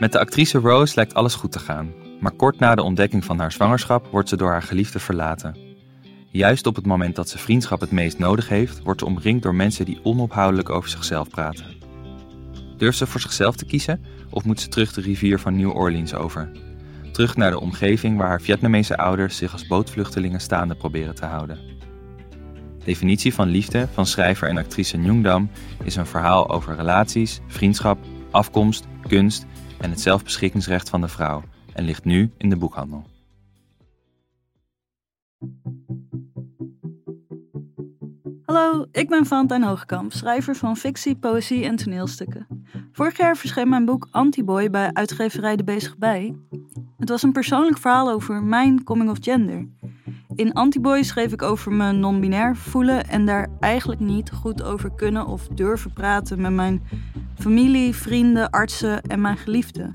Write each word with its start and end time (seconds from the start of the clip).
Met 0.00 0.12
de 0.12 0.18
actrice 0.18 0.58
Rose 0.58 0.92
lijkt 0.94 1.14
alles 1.14 1.34
goed 1.34 1.52
te 1.52 1.58
gaan, 1.58 1.92
maar 2.20 2.32
kort 2.32 2.58
na 2.58 2.74
de 2.74 2.82
ontdekking 2.82 3.24
van 3.24 3.38
haar 3.38 3.52
zwangerschap 3.52 4.06
wordt 4.10 4.28
ze 4.28 4.36
door 4.36 4.50
haar 4.50 4.62
geliefde 4.62 4.98
verlaten. 4.98 5.56
Juist 6.30 6.66
op 6.66 6.76
het 6.76 6.86
moment 6.86 7.16
dat 7.16 7.28
ze 7.28 7.38
vriendschap 7.38 7.80
het 7.80 7.90
meest 7.90 8.18
nodig 8.18 8.48
heeft, 8.48 8.82
wordt 8.82 9.00
ze 9.00 9.06
omringd 9.06 9.42
door 9.42 9.54
mensen 9.54 9.84
die 9.84 10.00
onophoudelijk 10.02 10.70
over 10.70 10.90
zichzelf 10.90 11.28
praten. 11.28 11.66
Durft 12.76 12.98
ze 12.98 13.06
voor 13.06 13.20
zichzelf 13.20 13.56
te 13.56 13.64
kiezen 13.64 14.04
of 14.30 14.44
moet 14.44 14.60
ze 14.60 14.68
terug 14.68 14.92
de 14.92 15.00
rivier 15.00 15.38
van 15.38 15.56
New 15.56 15.76
Orleans 15.76 16.14
over? 16.14 16.50
Terug 17.12 17.36
naar 17.36 17.50
de 17.50 17.60
omgeving 17.60 18.18
waar 18.18 18.28
haar 18.28 18.40
Vietnamese 18.40 18.96
ouders 18.96 19.36
zich 19.36 19.52
als 19.52 19.66
bootvluchtelingen 19.66 20.40
staande 20.40 20.74
proberen 20.74 21.14
te 21.14 21.26
houden. 21.26 21.58
Definitie 22.84 23.34
van 23.34 23.48
liefde 23.48 23.88
van 23.92 24.06
schrijver 24.06 24.48
en 24.48 24.58
actrice 24.58 24.96
Nguyen 24.96 25.22
Dam 25.22 25.50
is 25.82 25.96
een 25.96 26.06
verhaal 26.06 26.50
over 26.50 26.76
relaties, 26.76 27.40
vriendschap, 27.46 27.98
afkomst, 28.30 28.86
kunst 29.08 29.46
en 29.78 29.90
het 29.90 30.00
zelfbeschikkingsrecht 30.00 30.88
van 30.88 31.00
de 31.00 31.08
vrouw 31.08 31.42
en 31.72 31.84
ligt 31.84 32.04
nu 32.04 32.30
in 32.36 32.48
de 32.48 32.56
boekhandel. 32.56 33.04
Hallo, 38.56 38.86
ik 38.92 39.08
ben 39.08 39.26
Valentijn 39.26 39.62
Hoogkamp, 39.62 40.12
schrijver 40.12 40.54
van 40.54 40.76
fictie, 40.76 41.16
poëzie 41.16 41.64
en 41.64 41.76
toneelstukken. 41.76 42.46
Vorig 42.92 43.16
jaar 43.16 43.36
verscheen 43.36 43.68
mijn 43.68 43.84
boek 43.84 44.08
Antiboy 44.10 44.70
bij 44.70 44.90
uitgeverij 44.92 45.56
De 45.56 45.64
Bezig 45.64 45.98
Bij. 45.98 46.36
Het 46.98 47.08
was 47.08 47.22
een 47.22 47.32
persoonlijk 47.32 47.78
verhaal 47.78 48.10
over 48.10 48.42
mijn 48.42 48.84
coming 48.84 49.10
of 49.10 49.16
gender. 49.20 49.68
In 50.34 50.52
Antiboy 50.52 51.02
schreef 51.02 51.32
ik 51.32 51.42
over 51.42 51.72
me 51.72 51.92
non-binair 51.92 52.56
voelen 52.56 53.08
en 53.08 53.26
daar 53.26 53.48
eigenlijk 53.60 54.00
niet 54.00 54.30
goed 54.30 54.62
over 54.62 54.94
kunnen 54.94 55.26
of 55.26 55.48
durven 55.48 55.92
praten 55.92 56.40
met 56.40 56.52
mijn 56.52 56.82
familie, 57.34 57.94
vrienden, 57.94 58.50
artsen 58.50 59.02
en 59.02 59.20
mijn 59.20 59.36
geliefden. 59.36 59.94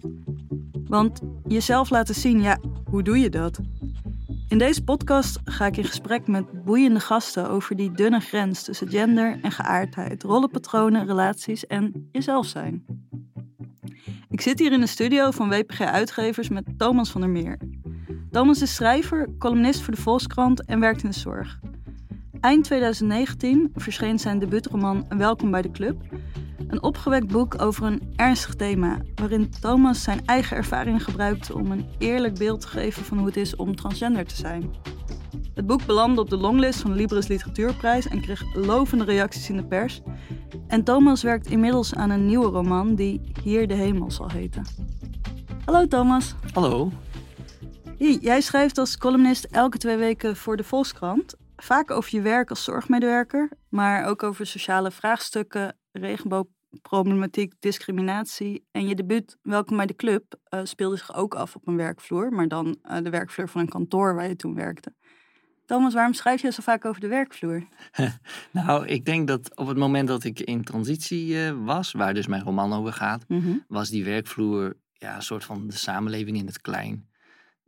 Want 0.88 1.22
jezelf 1.48 1.90
laten 1.90 2.16
zien, 2.16 2.42
ja, 2.42 2.58
hoe 2.90 3.04
doe 3.04 3.20
je 3.20 3.30
dat? 3.30 3.60
In 4.52 4.58
deze 4.58 4.84
podcast 4.84 5.40
ga 5.44 5.66
ik 5.66 5.78
in 5.78 5.84
gesprek 5.84 6.28
met 6.28 6.64
boeiende 6.64 7.00
gasten 7.00 7.50
over 7.50 7.76
die 7.76 7.92
dunne 7.92 8.20
grens 8.20 8.64
tussen 8.64 8.90
gender 8.90 9.40
en 9.42 9.52
geaardheid, 9.52 10.24
rollenpatronen, 10.24 11.06
relaties 11.06 11.68
en 11.68 12.10
jezelf 12.12 12.46
zijn. 12.46 12.86
Ik 14.30 14.42
zit 14.42 14.60
hier 14.60 14.72
in 14.72 14.80
de 14.80 14.88
studio 14.88 15.32
van 15.32 15.50
WPG 15.50 15.82
Uitgevers 15.82 16.50
met 16.50 16.64
Thomas 16.78 17.10
van 17.10 17.22
der 17.22 17.30
Meer. 17.30 17.58
Thomas 18.32 18.62
is 18.62 18.76
schrijver, 18.76 19.30
columnist 19.38 19.82
voor 19.82 19.94
de 19.94 20.02
Volkskrant 20.02 20.66
en 20.66 20.80
werkt 20.80 21.04
in 21.04 21.10
de 21.10 21.20
zorg. 21.20 21.60
Eind 22.40 22.64
2019 22.64 23.72
verscheen 23.76 24.20
zijn 24.20 24.40
debuutroman 24.40 25.06
Welkom 25.10 25.52
bij 25.52 25.62
de 25.62 25.72
Club, 25.72 26.02
een 26.72 26.84
opgewekt 26.84 27.28
boek 27.28 27.62
over 27.62 27.86
een 27.86 28.14
ernstig 28.16 28.56
thema, 28.56 28.98
waarin 29.16 29.50
Thomas 29.50 30.04
zijn 30.04 30.26
eigen 30.26 30.58
ervaring 30.58 31.04
gebruikt 31.04 31.52
om 31.52 31.72
een 31.72 31.86
eerlijk 31.98 32.38
beeld 32.38 32.62
te 32.62 32.68
geven 32.68 33.04
van 33.04 33.18
hoe 33.18 33.28
het 33.28 33.38
is 33.38 33.56
om 33.56 33.76
transgender 33.76 34.26
te 34.26 34.36
zijn. 34.36 34.74
Het 35.54 35.66
boek 35.66 35.86
belandde 35.86 36.22
op 36.22 36.30
de 36.30 36.38
longlist 36.38 36.80
van 36.80 36.92
de 36.92 36.98
Libris 36.98 37.28
Literatuurprijs 37.28 38.08
en 38.08 38.22
kreeg 38.22 38.56
lovende 38.56 39.04
reacties 39.04 39.50
in 39.50 39.58
de 39.58 39.66
pers. 39.66 40.02
En 40.68 40.84
Thomas 40.84 41.24
werkt 41.24 41.48
inmiddels 41.48 41.96
aan 41.96 42.10
een 42.10 42.26
nieuwe 42.26 42.48
roman 42.48 42.96
die 42.96 43.22
Hier 43.44 43.68
de 43.68 43.74
Hemel 43.74 44.12
zal 44.12 44.30
heten. 44.30 44.66
Hallo 45.66 45.88
Thomas. 45.88 46.36
Hallo. 46.54 46.92
jij 47.98 48.42
schrijft 48.42 48.78
als 48.78 48.98
columnist 48.98 49.44
elke 49.44 49.78
twee 49.78 49.98
weken 49.98 50.36
voor 50.36 50.58
de 50.58 50.64
Volkskrant. 50.64 51.36
Vaak 51.56 51.92
over 51.92 52.16
je 52.16 52.22
werk 52.22 52.50
als 52.50 52.64
zorgmedewerker, 52.64 53.52
maar 53.70 54.06
ook 54.06 54.24
over 54.24 54.46
sociale 54.46 54.92
vraagstukken, 54.92 55.78
regenboog 55.92 56.46
problematiek, 56.82 57.54
discriminatie. 57.60 58.66
En 58.72 58.88
je 58.88 58.96
debuut 58.96 59.38
Welkom 59.42 59.78
bij 59.78 59.86
de 59.86 59.96
Club 59.96 60.36
uh, 60.50 60.60
speelde 60.64 60.98
zich 60.98 61.16
ook 61.16 61.36
af 61.36 61.56
op 61.56 61.68
een 61.68 61.76
werkvloer, 61.76 62.32
maar 62.32 62.48
dan 62.48 62.78
uh, 62.84 62.98
de 62.98 63.10
werkvloer 63.10 63.50
van 63.50 63.62
een 63.62 63.70
kantoor 63.70 64.16
waar 64.16 64.28
je 64.28 64.36
toen 64.36 64.56
werkte. 64.56 64.94
Thomas, 65.66 65.94
waarom 65.94 66.14
schrijf 66.14 66.42
je 66.42 66.52
zo 66.52 66.62
vaak 66.62 66.86
over 66.86 67.02
de 67.02 67.08
werkvloer? 67.08 67.68
nou, 68.52 68.88
ik 68.88 69.06
denk 69.06 69.28
dat 69.28 69.58
op 69.58 69.68
het 69.68 69.78
moment 69.78 70.08
dat 70.08 70.24
ik 70.24 70.40
in 70.40 70.64
transitie 70.64 71.28
uh, 71.28 71.66
was, 71.66 71.92
waar 71.92 72.14
dus 72.14 72.28
mijn 72.28 72.44
roman 72.44 72.74
over 72.74 72.94
gaat, 72.94 73.24
mm 73.28 73.42
-hmm. 73.42 73.64
was 73.68 73.90
die 73.90 74.04
werkvloer 74.04 74.78
ja, 74.94 75.16
een 75.16 75.22
soort 75.22 75.44
van 75.44 75.68
de 75.68 75.76
samenleving 75.76 76.38
in 76.38 76.46
het 76.46 76.62
klein. 76.62 77.10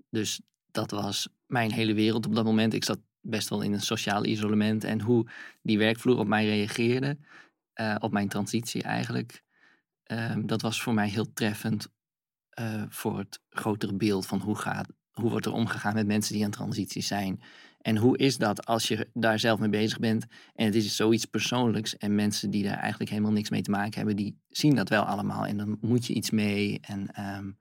Dus 0.10 0.42
dat 0.72 0.92
was 0.92 1.28
mijn 1.46 1.72
hele 1.72 1.94
wereld 1.94 2.26
op 2.26 2.36
dat 2.36 2.46
moment. 2.46 2.74
Ik 2.74 2.84
zat 2.84 3.00
best 3.22 3.50
wel 3.50 3.62
in 3.62 3.74
een 3.74 3.82
sociaal 3.82 4.26
isolement 4.26 4.84
en 4.84 5.02
hoe 5.02 5.28
die 5.62 5.78
werkvloer 5.78 6.18
op 6.18 6.28
mij 6.28 6.46
reageerde, 6.46 7.18
uh, 7.76 7.96
op 8.00 8.12
mijn 8.12 8.28
transitie 8.28 8.84
eigenlijk. 8.84 9.44
Um, 10.12 10.48
dat 10.48 10.62
was 10.62 10.82
voor 10.82 10.94
mij 10.94 11.10
heel 11.10 11.34
treffend 11.34 11.88
uh, 12.60 12.84
voor 12.90 13.18
het 13.18 13.40
grotere 13.50 13.94
beeld 13.94 14.26
van 14.26 14.40
hoe, 14.40 14.56
gaat, 14.56 14.88
hoe 15.12 15.30
wordt 15.30 15.46
er 15.46 15.52
omgegaan 15.52 15.94
met 15.94 16.08
mensen 16.08 16.34
die 16.34 16.44
aan 16.44 16.52
transitie 16.52 17.02
zijn. 17.02 17.42
En 17.82 17.98
hoe 17.98 18.18
is 18.18 18.38
dat 18.38 18.66
als 18.66 18.88
je 18.88 19.10
daar 19.14 19.40
zelf 19.40 19.60
mee 19.60 19.70
bezig 19.70 20.00
bent 20.00 20.26
en 20.54 20.66
het 20.66 20.76
is 20.76 20.96
zoiets 20.96 21.26
persoonlijks 21.26 21.98
en 21.98 22.16
mensen 22.16 22.50
die 22.50 22.64
daar 22.64 22.78
eigenlijk 22.78 23.10
helemaal 23.10 23.32
niks 23.32 23.50
mee 23.50 23.62
te 23.62 23.72
maken 23.72 23.98
hebben, 23.98 24.16
die 24.16 24.40
zien 24.48 24.76
dat 24.76 24.90
wel 24.90 25.04
allemaal 25.04 25.46
en 25.46 25.58
dan 25.58 25.78
moet 25.82 26.06
je 26.06 26.14
iets 26.14 26.30
mee. 26.30 26.80
En 26.82 27.26
um, 27.38 27.58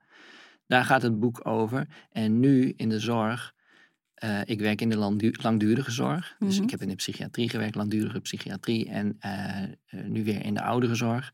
daar 0.67 0.85
gaat 0.85 1.01
het 1.01 1.19
boek 1.19 1.47
over. 1.47 1.87
En 2.11 2.39
nu 2.39 2.73
in 2.75 2.89
de 2.89 2.99
zorg, 2.99 3.53
uh, 4.23 4.41
ik 4.43 4.59
werk 4.59 4.81
in 4.81 4.89
de 4.89 5.31
langdurige 5.41 5.91
zorg. 5.91 6.35
Dus 6.39 6.59
ik 6.59 6.69
heb 6.69 6.81
in 6.81 6.87
de 6.87 6.95
psychiatrie 6.95 7.49
gewerkt, 7.49 7.75
langdurige 7.75 8.19
psychiatrie 8.19 8.89
en 8.89 9.17
uh, 9.25 9.61
uh, 9.61 10.07
nu 10.07 10.23
weer 10.23 10.45
in 10.45 10.53
de 10.53 10.61
ouderenzorg. 10.61 11.33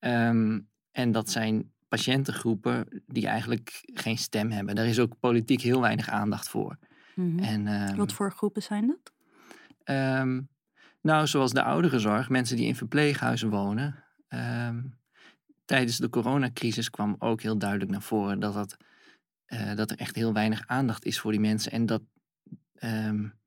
Um, 0.00 0.68
en 0.92 1.12
dat 1.12 1.30
zijn 1.30 1.72
patiëntengroepen 1.88 3.02
die 3.06 3.26
eigenlijk 3.26 3.82
geen 3.84 4.18
stem 4.18 4.50
hebben. 4.50 4.74
Daar 4.74 4.86
is 4.86 4.98
ook 4.98 5.20
politiek 5.20 5.60
heel 5.60 5.80
weinig 5.80 6.08
aandacht 6.08 6.48
voor. 6.48 6.78
Mm 7.14 7.30
-hmm. 7.30 7.44
en, 7.44 7.66
um, 7.66 7.96
Wat 7.96 8.12
voor 8.12 8.32
groepen 8.32 8.62
zijn 8.62 8.86
dat? 8.86 9.12
Um, 9.96 10.48
nou, 11.00 11.26
zoals 11.26 11.52
de 11.52 11.62
ouderenzorg, 11.62 12.28
mensen 12.28 12.56
die 12.56 12.66
in 12.66 12.76
verpleeghuizen 12.76 13.50
wonen. 13.50 14.04
tijdens 15.64 15.96
de 15.96 16.08
coronacrisis 16.08 16.90
kwam 16.90 17.16
ook 17.18 17.42
heel 17.42 17.58
duidelijk 17.58 17.90
naar 17.90 18.02
voren 18.02 18.40
dat, 18.40 18.54
dat, 18.54 18.76
uh, 19.48 19.74
dat 19.74 19.90
er 19.90 19.98
echt 19.98 20.16
heel 20.16 20.32
weinig 20.32 20.62
aandacht 20.66 21.04
is 21.04 21.20
voor 21.20 21.30
die 21.30 21.40
mensen. 21.40 21.72
En 21.72 21.86
dat 21.86 22.02
um, 22.80 23.38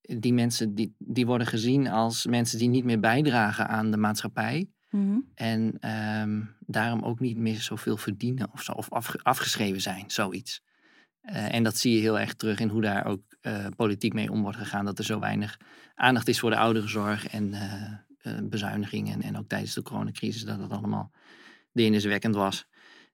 die 0.00 0.32
mensen 0.32 0.74
die, 0.74 0.94
die 0.98 1.26
worden 1.26 1.46
gezien 1.46 1.88
als 1.88 2.26
mensen 2.26 2.58
die 2.58 2.68
niet 2.68 2.84
meer 2.84 3.00
bijdragen 3.00 3.68
aan 3.68 3.90
de 3.90 3.96
maatschappij. 3.96 4.70
Mm 4.90 5.08
-hmm. 5.08 5.30
En 5.34 5.90
um, 6.20 6.56
daarom 6.66 7.02
ook 7.02 7.20
niet 7.20 7.36
meer 7.36 7.60
zoveel 7.60 7.96
verdienen 7.96 8.52
of, 8.52 8.62
zo, 8.62 8.72
of 8.72 8.90
afge 8.90 9.18
afgeschreven 9.22 9.80
zijn, 9.80 10.10
zoiets. 10.10 10.62
Uh, 11.22 11.54
en 11.54 11.62
dat 11.62 11.76
zie 11.76 11.94
je 11.94 12.00
heel 12.00 12.18
erg 12.18 12.34
terug 12.34 12.58
in 12.58 12.68
hoe 12.68 12.80
daar 12.80 13.04
ook 13.06 13.22
uh, 13.42 13.66
politiek 13.76 14.12
mee 14.12 14.30
om 14.30 14.42
wordt 14.42 14.58
gegaan. 14.58 14.84
Dat 14.84 14.98
er 14.98 15.04
zo 15.04 15.18
weinig 15.18 15.58
aandacht 15.94 16.28
is 16.28 16.38
voor 16.40 16.50
de 16.50 16.56
ouderenzorg 16.56 17.26
en 17.26 17.52
uh, 18.22 18.38
bezuinigingen. 18.42 19.22
En 19.22 19.38
ook 19.38 19.48
tijdens 19.48 19.74
de 19.74 19.82
coronacrisis 19.82 20.44
dat 20.44 20.58
het 20.58 20.70
allemaal 20.70 21.10
deerniswekkend 21.72 22.34
was. 22.34 22.66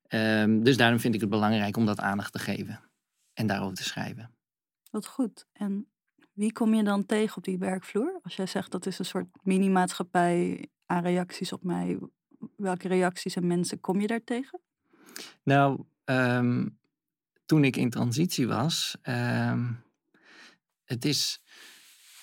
Um, 0.08 0.64
dus 0.64 0.76
daarom 0.76 1.00
vind 1.00 1.14
ik 1.14 1.20
het 1.20 1.30
belangrijk 1.30 1.76
om 1.76 1.86
dat 1.86 2.00
aandacht 2.00 2.32
te 2.32 2.38
geven. 2.38 2.80
En 3.34 3.46
daarover 3.46 3.76
te 3.76 3.82
schrijven. 3.82 4.30
Wat 4.90 5.06
goed. 5.06 5.46
En 5.52 5.88
wie 6.32 6.52
kom 6.52 6.74
je 6.74 6.82
dan 6.82 7.06
tegen 7.06 7.36
op 7.36 7.44
die 7.44 7.58
werkvloer? 7.58 8.18
Als 8.22 8.36
jij 8.36 8.46
zegt 8.46 8.70
dat 8.70 8.86
is 8.86 8.98
een 8.98 9.04
soort 9.04 9.26
mini-maatschappij 9.42 10.68
aan 10.86 11.02
reacties 11.02 11.52
op 11.52 11.62
mij. 11.62 11.98
Welke 12.56 12.88
reacties 12.88 13.36
en 13.36 13.46
mensen 13.46 13.80
kom 13.80 14.00
je 14.00 14.06
daar 14.06 14.24
tegen? 14.24 14.60
Nou, 15.42 15.84
um, 16.04 16.78
toen 17.46 17.64
ik 17.64 17.76
in 17.76 17.90
transitie 17.90 18.46
was, 18.46 18.96
um, 19.02 19.82
het 20.84 21.04
is, 21.04 21.42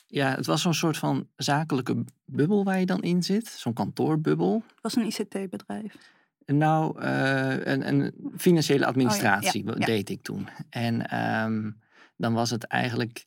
ja, 0.07 0.35
het 0.35 0.46
was 0.46 0.62
zo'n 0.62 0.73
soort 0.73 0.97
van 0.97 1.29
zakelijke 1.35 2.06
bubbel 2.25 2.63
waar 2.63 2.79
je 2.79 2.85
dan 2.85 3.02
in 3.02 3.23
zit, 3.23 3.47
zo'n 3.47 3.73
kantoorbubbel. 3.73 4.63
Het 4.67 4.81
was 4.81 4.96
een 4.96 5.06
ICT-bedrijf. 5.06 6.13
Nou, 6.46 7.02
uh, 7.02 7.66
een, 7.66 7.88
een, 7.88 8.14
financiële 8.38 8.86
administratie 8.86 9.62
oh, 9.62 9.68
ja. 9.68 9.74
Ja, 9.74 9.80
ja. 9.80 9.86
deed 9.86 10.09
ik 10.09 10.22
toen. 10.22 10.47
En 10.70 11.20
um, 11.44 11.80
dan 12.18 12.34
was 12.34 12.50
het 12.50 12.64
eigenlijk, 12.64 13.26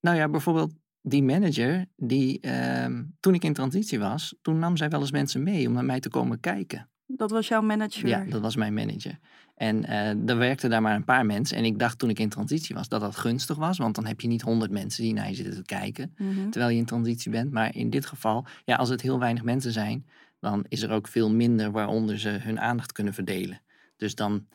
nou 0.00 0.16
ja, 0.16 0.28
bijvoorbeeld 0.28 0.72
die 1.02 1.22
manager, 1.22 1.86
die 1.96 2.48
um, 2.82 3.16
toen 3.20 3.34
ik 3.34 3.44
in 3.44 3.52
transitie 3.52 3.98
was, 3.98 4.34
toen 4.42 4.58
nam 4.58 4.76
zij 4.76 4.88
wel 4.88 5.00
eens 5.00 5.10
mensen 5.10 5.42
mee 5.42 5.66
om 5.66 5.72
naar 5.72 5.84
mij 5.84 6.00
te 6.00 6.08
komen 6.08 6.40
kijken. 6.40 6.88
Dat 7.06 7.30
was 7.30 7.48
jouw 7.48 7.62
manager? 7.62 8.08
Ja, 8.08 8.24
dat 8.24 8.40
was 8.40 8.56
mijn 8.56 8.74
manager. 8.74 9.18
En 9.54 9.82
uh, 9.82 10.28
er 10.28 10.36
werkten 10.36 10.70
daar 10.70 10.82
maar 10.82 10.94
een 10.94 11.04
paar 11.04 11.26
mensen. 11.26 11.56
En 11.56 11.64
ik 11.64 11.78
dacht 11.78 11.98
toen 11.98 12.10
ik 12.10 12.18
in 12.18 12.28
transitie 12.28 12.74
was 12.74 12.88
dat 12.88 13.00
dat 13.00 13.16
gunstig 13.16 13.56
was. 13.56 13.78
Want 13.78 13.94
dan 13.94 14.06
heb 14.06 14.20
je 14.20 14.28
niet 14.28 14.42
honderd 14.42 14.70
mensen 14.70 15.02
die 15.02 15.12
naar 15.12 15.28
je 15.28 15.34
zitten 15.34 15.54
te 15.54 15.62
kijken. 15.62 16.14
Mm 16.16 16.34
-hmm. 16.34 16.50
Terwijl 16.50 16.72
je 16.72 16.78
in 16.78 16.84
transitie 16.84 17.30
bent. 17.30 17.52
Maar 17.52 17.74
in 17.74 17.90
dit 17.90 18.06
geval, 18.06 18.46
ja, 18.64 18.76
als 18.76 18.88
het 18.88 19.00
heel 19.00 19.18
weinig 19.18 19.42
mensen 19.42 19.72
zijn. 19.72 20.06
Dan 20.40 20.64
is 20.68 20.82
er 20.82 20.90
ook 20.90 21.08
veel 21.08 21.30
minder 21.30 21.70
waaronder 21.70 22.18
ze 22.18 22.28
hun 22.28 22.60
aandacht 22.60 22.92
kunnen 22.92 23.14
verdelen. 23.14 23.62
Dus 23.96 24.14
dan 24.14 24.48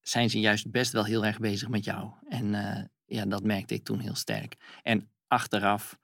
zijn 0.00 0.30
ze 0.30 0.40
juist 0.40 0.70
best 0.70 0.92
wel 0.92 1.04
heel 1.04 1.24
erg 1.24 1.38
bezig 1.38 1.68
met 1.68 1.84
jou. 1.84 2.10
En 2.28 2.54
uh, 2.54 2.82
ja, 3.04 3.26
dat 3.26 3.42
merkte 3.42 3.74
ik 3.74 3.84
toen 3.84 3.98
heel 3.98 4.14
sterk. 4.14 4.56
En 4.82 5.10
achteraf, 5.26 5.98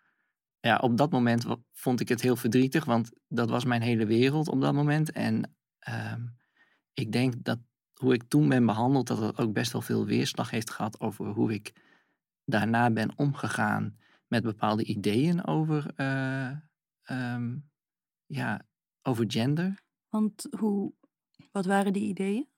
ja, 0.61 0.77
op 0.77 0.97
dat 0.97 1.11
moment 1.11 1.47
vond 1.73 2.01
ik 2.01 2.09
het 2.09 2.21
heel 2.21 2.37
verdrietig. 2.37 2.85
Want 2.85 3.11
dat 3.29 3.51
was 3.51 3.65
mijn 3.65 3.83
hele 3.83 4.07
wereld 4.07 4.49
op 4.49 4.61
dat 4.61 4.75
moment. 4.75 5.13
En... 5.13 5.57
Uh, 5.89 6.13
ik 6.99 7.13
denk 7.13 7.45
dat 7.45 7.59
hoe 7.95 8.15
ik 8.15 8.23
toen 8.29 8.49
ben 8.49 8.67
behandeld, 8.67 9.07
dat 9.07 9.19
het 9.19 9.39
ook 9.39 9.53
best 9.53 9.73
wel 9.73 9.81
veel 9.81 10.07
weerslag 10.07 10.51
heeft 10.51 10.71
gehad 10.71 11.01
over 11.01 11.27
hoe 11.27 11.53
ik 11.53 11.73
daarna 12.45 12.91
ben 12.91 13.13
omgegaan 13.17 13.99
met 14.27 14.43
bepaalde 14.43 14.85
ideeën 14.85 15.47
over, 15.47 15.93
eh, 15.97 16.51
ehm, 17.03 17.57
ja, 18.27 18.67
over 19.09 19.25
gender. 19.29 19.83
Want 20.09 20.47
hoe, 20.59 20.93
wat 21.53 21.65
waren 21.65 21.93
die 21.93 22.09
ideeën? 22.09 22.49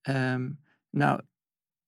Ehm, 0.00 0.50
nou, 0.90 1.22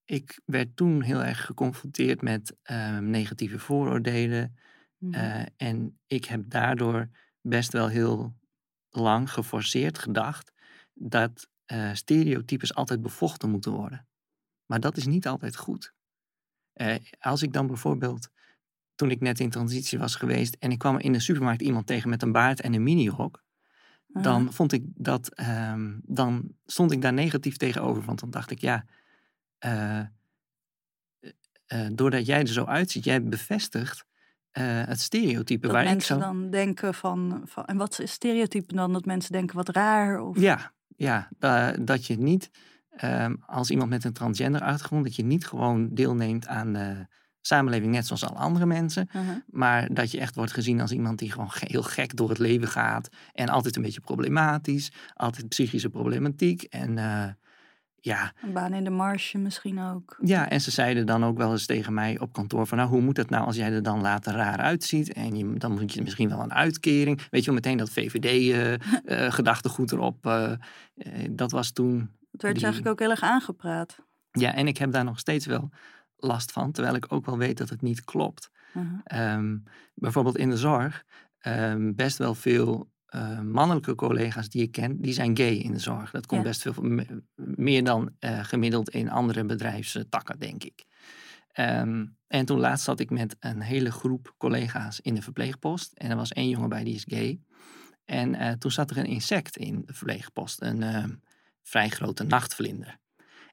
ik 0.04 0.40
werd 0.44 0.76
toen 0.76 1.02
heel 1.02 1.22
erg 1.22 1.44
geconfronteerd 1.44 2.22
met 2.22 2.56
ehm, 2.62 3.10
negatieve 3.10 3.58
vooroordelen. 3.58 4.56
Mhm. 4.98 5.14
Eh, 5.14 5.46
en 5.56 5.98
ik 6.06 6.24
heb 6.24 6.50
daardoor 6.50 7.08
best 7.40 7.72
wel 7.72 7.88
heel 7.88 8.36
lang 8.90 9.32
geforceerd 9.32 9.98
gedacht 9.98 10.52
dat 10.94 11.48
uh, 11.72 11.94
stereotypes 11.94 12.74
altijd 12.74 13.02
bevochten 13.02 13.50
moeten 13.50 13.72
worden. 13.72 14.08
Maar 14.66 14.80
dat 14.80 14.96
is 14.96 15.06
niet 15.06 15.26
altijd 15.26 15.56
goed. 15.56 15.94
Uh, 16.74 16.94
als 17.18 17.42
ik 17.42 17.52
dan 17.52 17.66
bijvoorbeeld, 17.66 18.30
toen 19.00 19.10
ik 19.10 19.20
net 19.20 19.40
in 19.40 19.50
transitie 19.50 19.98
was 19.98 20.14
geweest 20.14 20.56
en 20.58 20.70
ik 20.70 20.78
kwam 20.78 20.98
in 20.98 21.12
de 21.12 21.20
supermarkt 21.20 21.62
iemand 21.62 21.86
tegen 21.86 22.10
met 22.10 22.22
een 22.22 22.32
baard 22.32 22.60
en 22.60 22.74
een 22.74 22.82
minirok, 22.82 23.42
dan 24.06 24.52
vond 24.52 24.72
ik 24.72 24.84
dat, 24.94 25.40
um, 25.72 26.00
dan 26.04 26.52
stond 26.66 26.92
ik 26.92 27.02
daar 27.02 27.12
negatief 27.12 27.56
tegenover. 27.56 28.02
Want 28.02 28.20
dan 28.20 28.30
dacht 28.30 28.50
ik, 28.50 28.60
ja, 28.60 28.84
uh, 29.64 30.00
doordat 31.92 32.26
jij 32.26 32.40
er 32.40 32.48
zo 32.48 32.64
uitziet, 32.64 33.04
jij 33.04 33.22
bevestigt 33.22 34.04
het 34.50 35.00
stereotype 35.00 35.66
dat 35.66 35.70
waar 35.70 35.84
mensen 35.84 36.16
ik 36.16 36.22
zo... 36.22 36.28
dan 36.28 36.50
denken 36.50 36.94
van, 36.94 37.42
van, 37.44 37.64
en 37.64 37.76
wat 37.76 37.98
is 37.98 38.12
stereotype 38.12 38.74
dan? 38.74 38.92
Dat 38.92 39.04
mensen 39.04 39.32
denken 39.32 39.56
wat 39.56 39.68
raar? 39.68 40.20
Of... 40.20 40.40
Ja, 40.40 40.72
ja 40.96 41.28
dat 41.80 42.06
je 42.06 42.18
niet, 42.18 42.50
um, 43.04 43.42
als 43.46 43.70
iemand 43.70 43.90
met 43.90 44.04
een 44.04 44.12
transgender 44.12 44.60
achtergrond, 44.60 45.04
dat 45.04 45.16
je 45.16 45.24
niet 45.24 45.46
gewoon 45.46 45.94
deelneemt 45.94 46.46
aan 46.46 47.08
samenleving 47.40 47.92
net 47.92 48.06
zoals 48.06 48.24
alle 48.24 48.38
andere 48.38 48.66
mensen. 48.66 49.08
Uh-huh. 49.08 49.36
Maar 49.46 49.94
dat 49.94 50.10
je 50.10 50.20
echt 50.20 50.34
wordt 50.34 50.52
gezien 50.52 50.80
als 50.80 50.92
iemand 50.92 51.18
die 51.18 51.32
gewoon 51.32 51.50
heel 51.52 51.82
gek 51.82 52.16
door 52.16 52.28
het 52.28 52.38
leven 52.38 52.68
gaat. 52.68 53.08
En 53.32 53.48
altijd 53.48 53.76
een 53.76 53.82
beetje 53.82 54.00
problematisch. 54.00 54.92
Altijd 55.14 55.48
psychische 55.48 55.88
problematiek. 55.88 56.62
En 56.62 56.96
uh, 56.96 57.24
ja. 58.00 58.32
Een 58.42 58.52
baan 58.52 58.72
in 58.72 58.84
de 58.84 58.90
marge 58.90 59.38
misschien 59.38 59.80
ook. 59.80 60.18
Ja, 60.22 60.48
en 60.48 60.60
ze 60.60 60.70
zeiden 60.70 61.06
dan 61.06 61.24
ook 61.24 61.36
wel 61.36 61.50
eens 61.50 61.66
tegen 61.66 61.94
mij 61.94 62.18
op 62.18 62.32
kantoor 62.32 62.66
van... 62.66 62.78
nou, 62.78 62.90
hoe 62.90 63.00
moet 63.00 63.16
het 63.16 63.30
nou 63.30 63.46
als 63.46 63.56
jij 63.56 63.72
er 63.72 63.82
dan 63.82 64.00
later 64.00 64.34
raar 64.34 64.58
uitziet? 64.58 65.12
En 65.12 65.36
je, 65.36 65.54
dan 65.54 65.72
moet 65.72 65.92
je 65.92 66.02
misschien 66.02 66.28
wel 66.28 66.40
een 66.40 66.54
uitkering. 66.54 67.20
Weet 67.30 67.40
je 67.40 67.46
wel, 67.46 67.54
meteen 67.54 67.76
dat 67.76 67.90
VVD-gedachtegoed 67.90 69.90
uh, 69.92 69.98
uh, 69.98 70.04
erop. 70.04 70.26
Uh, 70.26 70.52
dat 71.30 71.50
was 71.50 71.70
toen... 71.70 72.10
Het 72.30 72.42
werd 72.42 72.54
die... 72.54 72.64
je 72.64 72.70
eigenlijk 72.70 72.88
ook 72.88 72.98
heel 72.98 73.10
erg 73.10 73.22
aangepraat. 73.22 73.98
Ja, 74.32 74.54
en 74.54 74.66
ik 74.66 74.76
heb 74.76 74.92
daar 74.92 75.04
nog 75.04 75.18
steeds 75.18 75.46
wel 75.46 75.70
last 76.20 76.52
van, 76.52 76.72
terwijl 76.72 76.94
ik 76.94 77.12
ook 77.12 77.26
wel 77.26 77.38
weet 77.38 77.58
dat 77.58 77.68
het 77.68 77.82
niet 77.82 78.04
klopt. 78.04 78.50
Uh-huh. 78.74 79.34
Um, 79.34 79.64
bijvoorbeeld 79.94 80.36
in 80.36 80.50
de 80.50 80.56
zorg, 80.56 81.04
um, 81.46 81.94
best 81.94 82.18
wel 82.18 82.34
veel 82.34 82.90
uh, 83.14 83.40
mannelijke 83.40 83.94
collega's 83.94 84.48
die 84.48 84.62
ik 84.62 84.72
ken, 84.72 85.00
die 85.00 85.12
zijn 85.12 85.36
gay 85.36 85.54
in 85.54 85.72
de 85.72 85.78
zorg. 85.78 86.10
Dat 86.10 86.26
komt 86.26 86.42
ja. 86.42 86.48
best 86.48 86.62
veel 86.62 87.06
meer 87.34 87.84
dan 87.84 88.10
uh, 88.20 88.44
gemiddeld 88.44 88.90
in 88.90 89.10
andere 89.10 89.44
bedrijfstakken, 89.44 90.38
denk 90.38 90.64
ik. 90.64 90.84
Um, 91.58 92.16
en 92.26 92.44
toen 92.44 92.58
laatst 92.58 92.84
zat 92.84 93.00
ik 93.00 93.10
met 93.10 93.36
een 93.40 93.60
hele 93.60 93.92
groep 93.92 94.34
collega's 94.38 95.00
in 95.00 95.14
de 95.14 95.22
verpleegpost. 95.22 95.92
En 95.92 96.10
er 96.10 96.16
was 96.16 96.32
één 96.32 96.48
jongen 96.48 96.68
bij 96.68 96.84
die 96.84 96.94
is 96.94 97.04
gay. 97.08 97.40
En 98.04 98.34
uh, 98.34 98.52
toen 98.52 98.70
zat 98.70 98.90
er 98.90 98.98
een 98.98 99.04
insect 99.04 99.56
in 99.56 99.82
de 99.86 99.94
verpleegpost, 99.94 100.62
een 100.62 101.20
vrij 101.62 101.88
grote 101.88 102.24
nachtvlinder. 102.24 102.98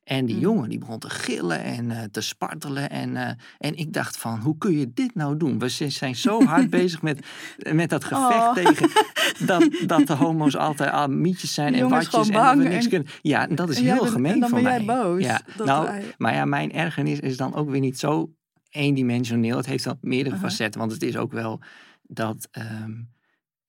En 0.08 0.26
die 0.26 0.40
jongen 0.40 0.70
die 0.70 0.78
begon 0.78 1.00
te 1.00 1.10
gillen 1.10 1.64
en 1.64 1.90
uh, 1.90 2.04
te 2.12 2.22
spartelen. 2.22 2.90
En, 2.90 3.10
uh, 3.10 3.30
en 3.58 3.76
ik 3.76 3.94
dacht 3.94 4.18
van, 4.18 4.40
hoe 4.40 4.58
kun 4.58 4.78
je 4.78 4.92
dit 4.94 5.16
nou 5.16 5.38
doen? 5.38 5.60
We 5.60 5.70
zijn 5.70 6.16
zo 6.16 6.44
hard 6.44 6.70
bezig 6.80 7.02
met, 7.02 7.26
met 7.72 7.90
dat 7.90 8.04
gevecht 8.04 8.34
oh. 8.34 8.54
tegen 8.54 8.90
dat, 9.46 9.70
dat 9.86 10.08
de 10.08 10.14
homo's 10.14 10.56
altijd 10.56 10.92
al 10.92 11.08
mietjes 11.08 11.54
zijn 11.54 11.76
en 11.76 11.90
watjes. 11.90 12.28
En 12.28 12.34
dat 12.34 12.58
we 12.58 12.64
niks 12.64 12.84
en... 12.84 12.90
kunnen. 12.90 13.08
Ja, 13.22 13.48
dat 13.48 13.70
is 13.70 13.80
heel 13.80 14.00
bent, 14.00 14.10
gemeen 14.10 14.40
dan 14.40 14.50
van 14.50 14.64
ben 14.64 14.86
mij. 14.86 14.86
jij 14.86 14.96
boos. 14.96 15.24
Ja, 15.24 15.42
nou. 15.64 15.90
Maar 16.18 16.34
ja, 16.34 16.46
mijn 16.46 16.72
ergernis 16.72 17.20
is 17.20 17.38
dan 17.38 17.56
ook 17.56 17.70
weer 17.70 17.80
niet 17.80 18.00
zo 18.00 18.32
eendimensioneel. 18.70 19.58
Het 19.58 19.66
heeft 19.66 19.84
dan 19.84 19.98
meerdere 20.02 20.36
uh 20.36 20.42
-huh. 20.42 20.50
facetten. 20.50 20.80
Want 20.80 20.92
het 20.92 21.04
is 21.04 21.18
ook 21.18 21.32
wel 21.32 21.62
dat... 22.04 22.50
Um, 22.82 23.16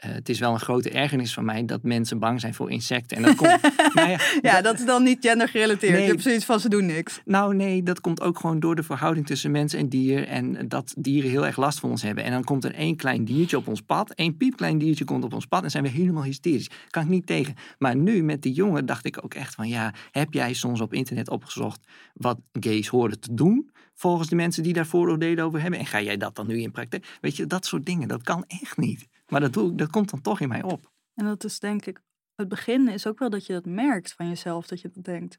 uh, 0.05 0.13
het 0.13 0.29
is 0.29 0.39
wel 0.39 0.53
een 0.53 0.61
grote 0.61 0.91
ergernis 0.91 1.35
van 1.35 1.45
mij 1.45 1.65
dat 1.65 1.83
mensen 1.83 2.19
bang 2.19 2.41
zijn 2.41 2.55
voor 2.55 2.71
insecten. 2.71 3.17
En 3.17 3.23
dat 3.23 3.35
komt, 3.35 3.63
nou 3.95 4.09
ja, 4.09 4.21
ja 4.43 4.61
dat, 4.61 4.79
is 4.79 4.85
dan 4.85 5.03
niet 5.03 5.19
gendergerelateerd. 5.21 5.93
Nee, 5.93 6.03
je 6.03 6.09
hebt 6.09 6.23
zoiets 6.23 6.45
van 6.45 6.61
ze 6.61 6.69
doen 6.69 6.87
niks. 6.87 7.21
Nou 7.25 7.55
nee, 7.55 7.83
dat 7.83 8.01
komt 8.01 8.21
ook 8.21 8.39
gewoon 8.39 8.61
door 8.61 8.75
de 8.75 8.83
verhouding 8.83 9.27
tussen 9.27 9.51
mens 9.51 9.75
en 9.75 9.89
dier. 9.89 10.27
En 10.27 10.69
dat 10.69 10.95
dieren 10.99 11.31
heel 11.31 11.47
erg 11.47 11.57
last 11.57 11.81
van 11.81 11.91
ons 11.91 12.03
hebben. 12.03 12.25
En 12.25 12.31
dan 12.31 12.45
komt 12.45 12.65
er 12.65 12.75
één 12.75 12.97
klein 12.97 13.25
diertje 13.25 13.57
op 13.57 13.69
ons 13.69 13.81
pad. 13.81 14.11
één 14.11 14.37
piepklein 14.37 14.79
diertje 14.79 15.05
komt 15.05 15.25
op 15.25 15.35
ons 15.35 15.47
pad. 15.47 15.63
En 15.63 15.71
zijn 15.71 15.83
we 15.83 15.89
helemaal 15.89 16.25
hysterisch. 16.25 16.71
Kan 16.91 17.03
ik 17.03 17.09
niet 17.09 17.27
tegen. 17.27 17.55
Maar 17.79 17.97
nu 17.97 18.23
met 18.23 18.43
die 18.43 18.53
jongen 18.53 18.87
dacht 18.87 19.05
ik 19.05 19.25
ook 19.25 19.35
echt 19.35 19.55
van 19.55 19.69
ja, 19.69 19.95
heb 20.11 20.33
jij 20.33 20.53
soms 20.53 20.81
op 20.81 20.93
internet 20.93 21.31
opgezocht 21.31 21.81
wat 22.15 22.39
gays 22.61 22.89
horen 22.89 23.21
te 23.21 23.35
doen? 23.35 23.71
Volgens 23.95 24.29
de 24.29 24.37
mensen 24.37 24.63
die 24.63 24.73
daar 24.73 24.87
vooroordelen 24.87 25.45
over 25.45 25.61
hebben. 25.61 25.81
En 25.81 25.87
ga 25.87 26.01
jij 26.01 26.17
dat 26.17 26.37
dan 26.37 26.47
nu 26.47 26.61
in 26.61 26.71
praktijk? 26.71 27.19
Weet 27.21 27.37
je, 27.37 27.47
dat 27.47 27.67
soort 27.67 27.87
dingen, 27.87 28.09
dat 28.09 28.23
kan 28.23 28.45
echt 28.47 28.77
niet. 28.77 29.09
Maar 29.29 29.41
dat, 29.41 29.53
doe, 29.53 29.75
dat 29.75 29.91
komt 29.91 30.11
dan 30.11 30.21
toch 30.21 30.41
in 30.41 30.49
mij 30.49 30.63
op. 30.63 30.93
En 31.15 31.25
dat 31.25 31.45
is 31.45 31.59
denk 31.59 31.87
ik, 31.87 32.03
het 32.35 32.49
begin 32.49 32.89
is 32.89 33.07
ook 33.07 33.19
wel 33.19 33.31
dat 33.31 33.47
je 33.47 33.53
dat 33.53 33.67
merkt 33.67 34.13
van 34.13 34.29
jezelf, 34.29 34.67
dat 34.67 34.81
je 34.81 34.91
dat 34.91 35.05
denkt. 35.05 35.39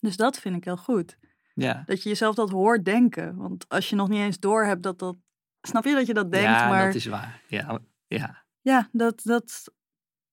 Dus 0.00 0.16
dat 0.16 0.38
vind 0.38 0.56
ik 0.56 0.64
heel 0.64 0.76
goed. 0.76 1.18
Ja. 1.54 1.82
Dat 1.86 2.02
je 2.02 2.08
jezelf 2.08 2.34
dat 2.34 2.50
hoort 2.50 2.84
denken. 2.84 3.36
Want 3.36 3.68
als 3.68 3.90
je 3.90 3.96
nog 3.96 4.08
niet 4.08 4.20
eens 4.20 4.38
door 4.38 4.64
hebt 4.64 4.82
dat 4.82 4.98
dat. 4.98 5.16
Snap 5.60 5.84
je 5.84 5.94
dat 5.94 6.06
je 6.06 6.14
dat 6.14 6.32
denkt? 6.32 6.48
Ja, 6.48 6.68
maar... 6.68 6.86
dat 6.86 6.94
is 6.94 7.06
waar. 7.06 7.42
Ja, 7.48 7.78
ja. 8.06 8.44
ja 8.60 8.88
dat, 8.92 9.22
dat 9.22 9.72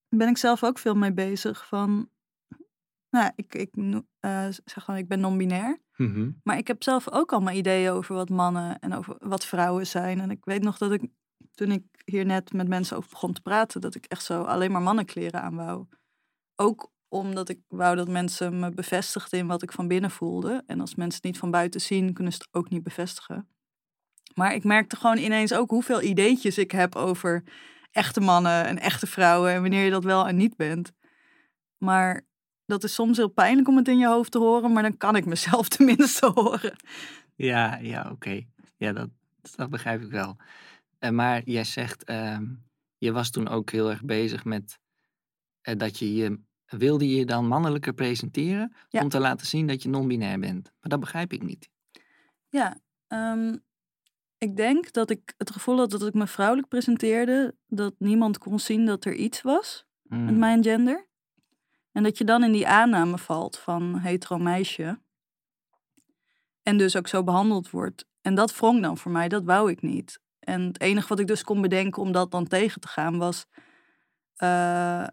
ben 0.09 0.27
ik 0.27 0.37
zelf 0.37 0.63
ook 0.63 0.79
veel 0.79 0.95
mee 0.95 1.13
bezig. 1.13 1.67
Van, 1.67 2.09
nou, 3.09 3.31
ik, 3.35 3.55
ik 3.55 3.75
uh, 3.75 4.01
zeg 4.65 4.83
gewoon, 4.83 4.99
ik 4.99 5.07
ben 5.07 5.19
non-binair. 5.19 5.81
Mm 5.95 6.13
-hmm. 6.13 6.39
Maar 6.43 6.57
ik 6.57 6.67
heb 6.67 6.83
zelf 6.83 7.11
ook 7.11 7.31
allemaal 7.31 7.53
ideeën 7.53 7.91
over 7.91 8.15
wat 8.15 8.29
mannen 8.29 8.79
en 8.79 8.93
over 8.93 9.15
wat 9.19 9.45
vrouwen 9.45 9.87
zijn. 9.87 10.19
En 10.19 10.31
ik 10.31 10.45
weet 10.45 10.63
nog 10.63 10.77
dat 10.77 10.91
ik 10.91 11.09
toen 11.53 11.71
ik 11.71 11.83
hier 12.05 12.25
net 12.25 12.53
met 12.53 12.67
mensen 12.67 12.97
over 12.97 13.09
begon 13.09 13.33
te 13.33 13.41
praten, 13.41 13.81
dat 13.81 13.95
ik 13.95 14.05
echt 14.05 14.23
zo 14.23 14.43
alleen 14.43 14.71
maar 14.71 14.81
mannenkleren 14.81 15.41
aan 15.41 15.55
wou. 15.55 15.85
Ook 16.55 16.91
omdat 17.07 17.49
ik 17.49 17.59
wou 17.67 17.95
dat 17.95 18.07
mensen 18.07 18.59
me 18.59 18.71
bevestigden 18.71 19.39
in 19.39 19.47
wat 19.47 19.61
ik 19.61 19.71
van 19.71 19.87
binnen 19.87 20.11
voelde. 20.11 20.63
En 20.65 20.79
als 20.79 20.95
mensen 20.95 21.15
het 21.15 21.23
niet 21.23 21.37
van 21.37 21.51
buiten 21.51 21.81
zien, 21.81 22.13
kunnen 22.13 22.33
ze 22.33 22.39
het 22.39 22.53
ook 22.53 22.69
niet 22.69 22.83
bevestigen. 22.83 23.47
Maar 24.33 24.53
ik 24.53 24.63
merkte 24.63 24.95
gewoon 24.95 25.17
ineens 25.17 25.53
ook 25.53 25.69
hoeveel 25.69 26.01
ideetjes 26.01 26.57
ik 26.57 26.71
heb 26.71 26.95
over 26.95 27.43
echte 27.91 28.19
mannen 28.19 28.65
en 28.65 28.79
echte 28.79 29.07
vrouwen 29.07 29.51
en 29.51 29.61
wanneer 29.61 29.83
je 29.83 29.91
dat 29.91 30.03
wel 30.03 30.27
en 30.27 30.35
niet 30.35 30.55
bent. 30.55 30.91
Maar 31.77 32.25
dat 32.65 32.83
is 32.83 32.93
soms 32.93 33.17
heel 33.17 33.27
pijnlijk 33.27 33.67
om 33.67 33.77
het 33.77 33.87
in 33.87 33.97
je 33.97 34.07
hoofd 34.07 34.31
te 34.31 34.39
horen, 34.39 34.73
maar 34.73 34.83
dan 34.83 34.97
kan 34.97 35.15
ik 35.15 35.25
mezelf 35.25 35.67
tenminste 35.77 36.31
horen. 36.33 36.75
Ja, 37.35 37.77
ja, 37.77 38.09
oké. 38.11 38.41
Ja, 38.77 38.93
dat, 38.93 39.09
dat 39.55 39.69
begrijp 39.69 40.01
ik 40.01 40.11
wel. 40.11 40.37
Uh, 40.99 41.09
maar 41.09 41.41
jij 41.45 41.63
zegt, 41.63 42.09
uh, 42.09 42.39
je 42.97 43.11
was 43.11 43.29
toen 43.29 43.47
ook 43.47 43.69
heel 43.69 43.89
erg 43.89 44.03
bezig 44.03 44.45
met 44.45 44.79
uh, 45.69 45.75
dat 45.77 45.99
je 45.99 46.13
je, 46.13 46.39
wilde 46.65 47.09
je 47.09 47.25
dan 47.25 47.47
mannelijker 47.47 47.93
presenteren 47.93 48.75
ja. 48.89 49.01
om 49.01 49.09
te 49.09 49.19
laten 49.19 49.47
zien 49.47 49.67
dat 49.67 49.83
je 49.83 49.89
non-binair 49.89 50.39
bent. 50.39 50.63
Maar 50.63 50.89
dat 50.89 50.99
begrijp 50.99 51.33
ik 51.33 51.43
niet. 51.43 51.69
Ja, 52.49 52.77
um, 53.07 53.63
ik 54.37 54.55
denk 54.55 54.91
dat 54.91 55.09
ik 55.09 55.33
het 55.37 55.51
gevoel 55.51 55.77
had 55.77 55.91
dat 55.91 56.05
ik 56.05 56.13
me 56.13 56.27
vrouwelijk 56.27 56.67
presenteerde, 56.67 57.55
dat 57.67 57.95
niemand 57.97 58.37
kon 58.37 58.59
zien 58.59 58.85
dat 58.85 59.05
er 59.05 59.13
iets 59.13 59.41
was 59.41 59.85
met 60.07 60.37
mijn 60.37 60.63
gender. 60.63 61.07
En 61.91 62.03
dat 62.03 62.17
je 62.17 62.23
dan 62.23 62.43
in 62.43 62.51
die 62.51 62.67
aanname 62.67 63.17
valt 63.17 63.57
van 63.57 63.99
hetero 63.99 64.37
meisje. 64.37 64.99
En 66.61 66.77
dus 66.77 66.95
ook 66.95 67.07
zo 67.07 67.23
behandeld 67.23 67.69
wordt. 67.69 68.05
En 68.21 68.35
dat 68.35 68.57
wrong 68.57 68.81
dan 68.81 68.97
voor 68.97 69.11
mij, 69.11 69.27
dat 69.27 69.43
wou 69.43 69.71
ik 69.71 69.81
niet. 69.81 70.19
En 70.47 70.61
het 70.61 70.81
enige 70.81 71.07
wat 71.07 71.19
ik 71.19 71.27
dus 71.27 71.43
kon 71.43 71.61
bedenken 71.61 72.01
om 72.01 72.11
dat 72.11 72.31
dan 72.31 72.47
tegen 72.47 72.81
te 72.81 72.87
gaan 72.87 73.17
was. 73.17 73.45
Uh, 74.37 75.07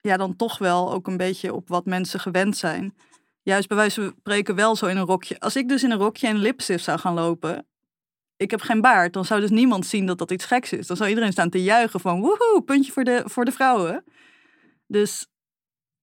ja, 0.00 0.16
dan 0.16 0.36
toch 0.36 0.58
wel 0.58 0.92
ook 0.92 1.06
een 1.06 1.16
beetje 1.16 1.54
op 1.54 1.68
wat 1.68 1.84
mensen 1.84 2.20
gewend 2.20 2.56
zijn. 2.56 2.94
Juist 3.42 3.68
bij 3.68 3.76
wijze 3.76 4.02
van 4.02 4.14
spreken 4.18 4.54
wel 4.54 4.76
zo 4.76 4.86
in 4.86 4.96
een 4.96 5.04
rokje. 5.04 5.40
Als 5.40 5.56
ik 5.56 5.68
dus 5.68 5.82
in 5.82 5.90
een 5.90 5.98
rokje 5.98 6.26
en 6.26 6.36
lipstift 6.36 6.84
zou 6.84 6.98
gaan 6.98 7.14
lopen. 7.14 7.66
Ik 8.36 8.50
heb 8.50 8.60
geen 8.60 8.80
baard. 8.80 9.12
Dan 9.12 9.24
zou 9.24 9.40
dus 9.40 9.50
niemand 9.50 9.86
zien 9.86 10.06
dat 10.06 10.18
dat 10.18 10.30
iets 10.30 10.44
geks 10.44 10.72
is. 10.72 10.86
Dan 10.86 10.96
zou 10.96 11.08
iedereen 11.08 11.32
staan 11.32 11.50
te 11.50 11.62
juichen 11.62 12.00
van 12.00 12.20
woehoe, 12.20 12.62
puntje 12.64 12.92
voor 12.92 13.04
de, 13.04 13.22
voor 13.24 13.44
de 13.44 13.52
vrouwen. 13.52 14.04
Dus 14.86 15.26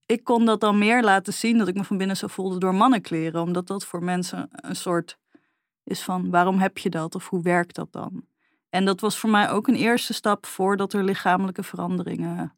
ik 0.05 0.23
kon 0.23 0.45
dat 0.45 0.59
dan 0.59 0.77
meer 0.77 1.03
laten 1.03 1.33
zien 1.33 1.57
dat 1.57 1.67
ik 1.67 1.75
me 1.75 1.83
van 1.83 1.97
binnen 1.97 2.17
zo 2.17 2.27
voelde 2.27 2.59
door 2.59 2.75
mannenkleren. 2.75 3.41
Omdat 3.41 3.67
dat 3.67 3.85
voor 3.85 4.03
mensen 4.03 4.49
een 4.51 4.75
soort 4.75 5.17
is 5.83 6.01
van 6.01 6.29
waarom 6.29 6.59
heb 6.59 6.77
je 6.77 6.89
dat 6.89 7.15
of 7.15 7.29
hoe 7.29 7.41
werkt 7.41 7.75
dat 7.75 7.91
dan? 7.91 8.33
En 8.75 8.85
dat 8.85 8.99
was 8.99 9.17
voor 9.17 9.29
mij 9.29 9.49
ook 9.49 9.67
een 9.67 9.75
eerste 9.75 10.13
stap 10.13 10.45
voordat 10.45 10.93
er 10.93 11.03
lichamelijke 11.03 11.63
veranderingen 11.63 12.57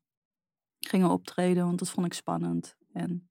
gingen 0.80 1.10
optreden, 1.10 1.66
want 1.66 1.80
dat 1.80 1.90
vond 1.90 2.06
ik 2.06 2.14
spannend. 2.14 2.76
En 2.94 3.30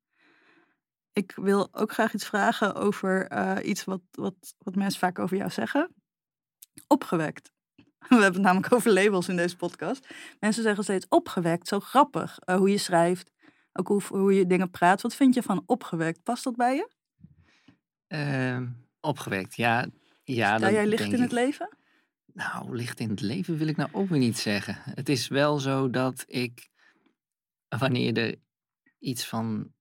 ik 1.12 1.33
wil 1.37 1.69
ook 1.75 1.93
graag 1.93 2.14
iets 2.14 2.26
vragen 2.26 2.75
over 2.75 3.26
eh, 3.26 3.69
iets 3.69 3.85
wat, 3.85 4.00
wat, 4.11 4.35
wat 4.59 4.75
mensen 4.75 5.00
vaak 5.00 5.19
over 5.19 5.37
jou 5.37 5.50
zeggen. 5.50 5.95
Opgewekt. 6.87 7.52
We 7.99 8.07
hebben 8.09 8.33
het 8.33 8.43
namelijk 8.43 8.73
over 8.73 8.93
labels 8.93 9.28
in 9.28 9.37
deze 9.37 9.57
podcast. 9.57 10.09
Mensen 10.40 10.62
zeggen 10.62 10.85
steeds 10.85 11.07
opgewekt, 11.09 11.69
zo 11.69 11.81
grappig. 11.81 12.38
Uh, 12.45 12.57
hoe 12.57 12.71
je 12.71 12.78
schrijft, 12.78 13.33
ook 13.73 13.88
hoe, 13.88 14.02
hoe 14.09 14.35
je 14.35 14.47
dingen 14.47 14.71
praat. 14.71 15.02
Wat 15.02 15.14
vind 15.14 15.35
je 15.35 15.43
van 15.43 15.62
opgewekt? 15.66 16.23
Past 16.23 16.45
dat 16.45 16.57
bij 16.57 16.75
je? 16.75 16.88
Uh, 18.09 18.69
opgewekt, 19.00 19.57
ja. 19.57 19.87
ja 20.23 20.57
Sta 20.57 20.71
jij 20.71 20.87
licht 20.87 21.12
in 21.12 21.21
het 21.21 21.33
leven? 21.33 21.76
Nou, 22.37 22.76
licht 22.76 23.00
in 23.00 23.11
het 23.11 23.21
leven 23.21 23.57
wil 23.57 23.66
ik 23.66 23.76
nou 23.76 23.88
ook 23.93 24.09
weer 24.09 24.19
niet 24.19 24.38
zeggen. 24.38 24.76
Het 24.81 25.09
is 25.09 25.28
wel 25.28 25.59
zo 25.59 25.90
dat 25.90 26.25
ik, 26.26 26.69
wanneer 27.69 28.16
er 28.16 28.35
iets 28.99 29.26
van 29.26 29.73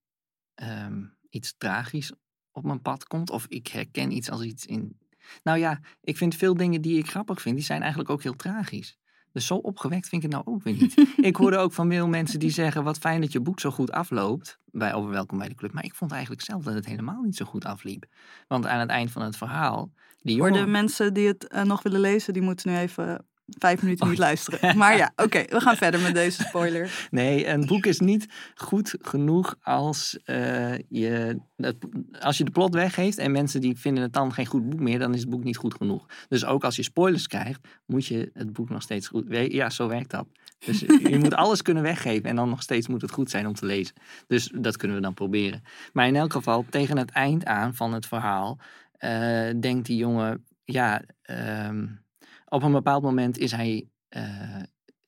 um, 0.55 1.17
iets 1.29 1.53
tragisch 1.57 2.13
op 2.51 2.63
mijn 2.63 2.81
pad 2.81 3.05
komt, 3.05 3.29
of 3.29 3.45
ik 3.47 3.67
herken 3.67 4.11
iets 4.11 4.29
als 4.29 4.43
iets 4.43 4.65
in. 4.65 4.99
Nou 5.43 5.57
ja, 5.57 5.79
ik 6.01 6.17
vind 6.17 6.35
veel 6.35 6.53
dingen 6.53 6.81
die 6.81 6.97
ik 6.97 7.09
grappig 7.09 7.41
vind, 7.41 7.55
die 7.55 7.65
zijn 7.65 7.81
eigenlijk 7.81 8.09
ook 8.09 8.23
heel 8.23 8.35
tragisch. 8.35 8.97
Dus 9.35 9.45
zo 9.45 9.55
opgewekt 9.55 10.07
vind 10.07 10.23
ik 10.23 10.31
het 10.31 10.43
nou 10.43 10.55
ook 10.55 10.63
weer 10.63 10.73
niet. 10.73 11.07
ik 11.29 11.35
hoorde 11.35 11.57
ook 11.57 11.73
van 11.73 11.89
veel 11.89 12.07
mensen 12.07 12.39
die 12.39 12.49
zeggen: 12.49 12.83
Wat 12.83 12.97
fijn 12.97 13.21
dat 13.21 13.31
je 13.31 13.39
boek 13.39 13.59
zo 13.59 13.71
goed 13.71 13.91
afloopt. 13.91 14.59
Bij 14.71 14.93
Over 14.93 15.09
Welkom 15.09 15.37
bij 15.37 15.47
de 15.47 15.55
Club. 15.55 15.73
Maar 15.73 15.83
ik 15.83 15.95
vond 15.95 16.11
eigenlijk 16.11 16.41
zelf 16.41 16.63
dat 16.63 16.73
het 16.73 16.85
helemaal 16.85 17.21
niet 17.21 17.35
zo 17.35 17.45
goed 17.45 17.65
afliep. 17.65 18.05
Want 18.47 18.65
aan 18.65 18.79
het 18.79 18.89
eind 18.89 19.11
van 19.11 19.21
het 19.21 19.37
verhaal. 19.37 19.91
Die 20.21 20.35
jongen... 20.35 20.51
Voor 20.51 20.65
de 20.65 20.71
mensen 20.71 21.13
die 21.13 21.27
het 21.27 21.51
uh, 21.55 21.63
nog 21.63 21.83
willen 21.83 21.99
lezen, 21.99 22.33
die 22.33 22.41
moeten 22.41 22.71
nu 22.71 22.77
even 22.77 23.25
vijf 23.47 23.81
minuten 23.81 24.09
niet 24.09 24.17
luisteren. 24.17 24.77
Maar 24.77 24.97
ja, 24.97 25.11
oké, 25.15 25.43
we 25.49 25.59
gaan 25.59 25.75
verder 25.75 25.99
met 25.99 26.13
deze 26.13 26.43
spoiler. 26.43 26.91
Nee, 27.11 27.47
een 27.47 27.65
boek 27.65 27.85
is 27.85 27.99
niet 27.99 28.27
goed 28.55 28.95
genoeg 29.01 29.55
als, 29.61 30.19
uh, 30.25 30.77
je, 30.89 31.39
als 32.19 32.37
je 32.37 32.43
de 32.43 32.51
plot 32.51 32.73
weggeeft 32.73 33.17
en 33.17 33.31
mensen 33.31 33.61
die 33.61 33.77
vinden 33.77 34.03
het 34.03 34.13
dan 34.13 34.33
geen 34.33 34.45
goed 34.45 34.69
boek 34.69 34.79
meer, 34.79 34.99
dan 34.99 35.13
is 35.13 35.19
het 35.19 35.29
boek 35.29 35.43
niet 35.43 35.57
goed 35.57 35.73
genoeg. 35.73 36.05
Dus 36.27 36.45
ook 36.45 36.63
als 36.63 36.75
je 36.75 36.83
spoilers 36.83 37.27
krijgt, 37.27 37.67
moet 37.85 38.05
je 38.05 38.29
het 38.33 38.53
boek 38.53 38.69
nog 38.69 38.81
steeds 38.81 39.07
goed... 39.07 39.25
Ja, 39.29 39.69
zo 39.69 39.87
werkt 39.87 40.11
dat. 40.11 40.27
Dus 40.59 40.79
je 41.11 41.19
moet 41.19 41.33
alles 41.33 41.61
kunnen 41.61 41.83
weggeven 41.83 42.29
en 42.29 42.35
dan 42.35 42.49
nog 42.49 42.61
steeds 42.61 42.87
moet 42.87 43.01
het 43.01 43.11
goed 43.11 43.29
zijn 43.29 43.47
om 43.47 43.53
te 43.53 43.65
lezen. 43.65 43.95
Dus 44.27 44.51
dat 44.55 44.77
kunnen 44.77 44.97
we 44.97 45.03
dan 45.03 45.13
proberen. 45.13 45.63
Maar 45.93 46.07
in 46.07 46.15
elk 46.15 46.31
geval, 46.31 46.65
tegen 46.69 46.97
het 46.97 47.11
eind 47.11 47.45
aan 47.45 47.75
van 47.75 47.93
het 47.93 48.05
verhaal, 48.05 48.59
uh, 48.99 49.49
denkt 49.59 49.85
die 49.85 49.97
jongen, 49.97 50.45
ja... 50.63 51.01
Uh, 51.29 51.69
op 52.45 52.63
een 52.63 52.71
bepaald 52.71 53.03
moment 53.03 53.37
is 53.37 53.51
hij, 53.51 53.87
uh, 54.09 54.61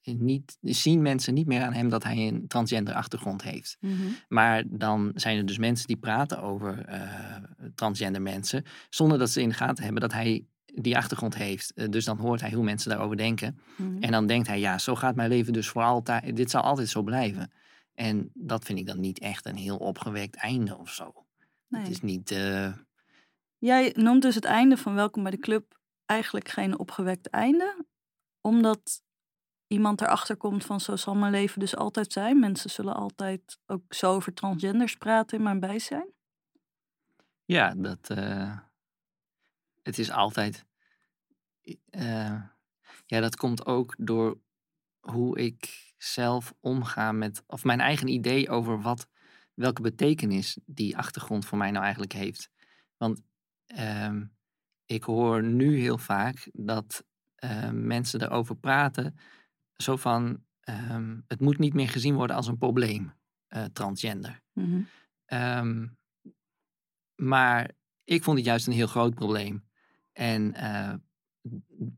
niet, 0.04 0.58
zien 0.62 1.02
mensen 1.02 1.34
niet 1.34 1.48
meer 1.48 1.62
aan 1.62 1.74
hem 1.74 1.90
dat 1.90 2.04
hij 2.04 2.28
een 2.28 2.48
transgender 2.48 2.94
achtergrond 2.94 3.44
heeft. 3.44 3.78
Mhm. 3.80 3.94
Maar 4.28 4.64
dan 4.68 5.12
zijn 5.16 5.38
er 5.38 5.46
dus 5.46 5.58
mensen 5.58 5.88
die 5.88 5.98
praten 5.98 6.42
over 6.42 6.90
uh, 6.90 7.36
transgender 7.76 8.22
mensen, 8.22 8.64
zonder 8.90 9.18
dat 9.18 9.30
ze 9.30 9.42
in 9.42 9.50
de 9.50 9.56
gaten 9.56 9.84
hebben 9.84 10.02
dat 10.02 10.14
hij 10.14 10.46
die 10.66 10.98
achtergrond 10.98 11.36
heeft. 11.36 11.72
Uh, 11.76 11.90
dus 11.90 12.06
dan 12.06 12.18
hoort 12.18 12.42
hij 12.42 12.52
hoe 12.52 12.64
mensen 12.64 12.90
daarover 12.90 13.18
denken. 13.18 13.60
Mhm. 13.76 14.04
En 14.04 14.12
dan 14.12 14.28
denkt 14.28 14.48
hij, 14.48 14.60
ja, 14.60 14.78
zo 14.78 14.96
gaat 14.96 15.16
mijn 15.16 15.30
leven 15.30 15.54
dus 15.54 15.68
voor 15.70 15.84
altijd, 15.84 16.36
dit 16.36 16.50
zal 16.50 16.62
altijd 16.62 16.90
zo 16.90 17.02
blijven. 17.02 17.52
En 17.94 18.30
dat 18.34 18.66
vind 18.66 18.80
ik 18.80 18.86
dan 18.86 19.00
niet 19.00 19.20
echt 19.20 19.46
een 19.46 19.58
heel 19.58 19.78
opgewekt 19.78 20.36
einde 20.36 20.78
of 20.78 20.90
zo. 20.90 21.26
Nee. 21.68 21.82
Het 21.82 21.92
is 21.92 22.02
niet. 22.02 22.30
Jij 23.58 23.94
noemt 23.96 24.22
dus 24.22 24.36
het 24.36 24.46
einde 24.46 24.78
van 24.78 24.94
Welkom 24.94 25.24
bij 25.24 25.32
de 25.32 25.38
Club 25.38 25.78
eigenlijk 26.08 26.50
geen 26.50 26.80
opgewekt 26.80 27.30
einde, 27.30 27.86
omdat 28.42 29.04
iemand 29.68 30.02
erachter 30.02 30.38
komt 30.38 30.66
van 30.66 30.80
zo 30.80 30.96
zal 30.96 31.16
mijn 31.16 31.32
leven 31.32 31.60
dus 31.60 31.76
altijd 31.76 32.12
zijn. 32.12 32.40
Mensen 32.40 32.70
zullen 32.70 32.96
altijd 32.96 33.60
ook 33.66 33.94
zo 33.94 34.14
over 34.14 34.34
transgenders 34.34 34.96
praten 34.96 35.38
in 35.38 35.44
mijn 35.44 35.60
bijzijn. 35.60 36.08
Ja, 37.46 37.76
dat. 37.76 38.10
Uh, 38.10 38.58
het 39.84 40.00
is 40.00 40.12
altijd. 40.12 40.66
Uh, 41.92 42.42
ja, 43.06 43.20
dat 43.20 43.36
komt 43.36 43.66
ook 43.66 43.96
door 43.98 44.40
hoe 45.00 45.40
ik 45.40 45.94
zelf 45.98 46.54
omga 46.60 47.12
met. 47.12 47.44
of 47.48 47.64
mijn 47.64 47.80
eigen 47.80 48.08
idee 48.08 48.50
over 48.50 48.82
wat. 48.82 49.08
welke 49.54 49.82
betekenis 49.82 50.58
die 50.66 50.98
achtergrond 50.98 51.46
voor 51.46 51.58
mij 51.58 51.72
nou 51.72 51.84
eigenlijk 51.84 52.14
heeft. 52.14 52.50
Want. 52.98 53.22
Uh, 53.68 54.22
ik 54.88 55.04
hoor 55.04 55.44
nu 55.44 55.80
heel 55.80 55.98
vaak 55.98 56.50
dat 56.54 57.06
uh, 57.44 57.70
mensen 57.70 58.22
erover 58.22 58.56
praten, 58.56 59.16
zo 59.76 59.96
van, 59.96 60.44
um, 60.92 61.24
het 61.28 61.40
moet 61.40 61.58
niet 61.58 61.74
meer 61.74 61.90
gezien 61.90 62.16
worden 62.16 62.36
als 62.36 62.48
een 62.48 62.58
probleem, 62.58 63.14
uh, 63.50 63.64
transgender. 63.64 64.42
Mm 64.54 64.88
um, 65.34 65.98
maar 67.16 67.72
ik 68.04 68.24
vond 68.24 68.38
het 68.38 68.46
juist 68.46 68.68
een 68.68 68.74
heel 68.74 68.88
groot 68.88 69.16
probleem. 69.16 69.64
En 70.14 70.54
uh, 70.56 70.94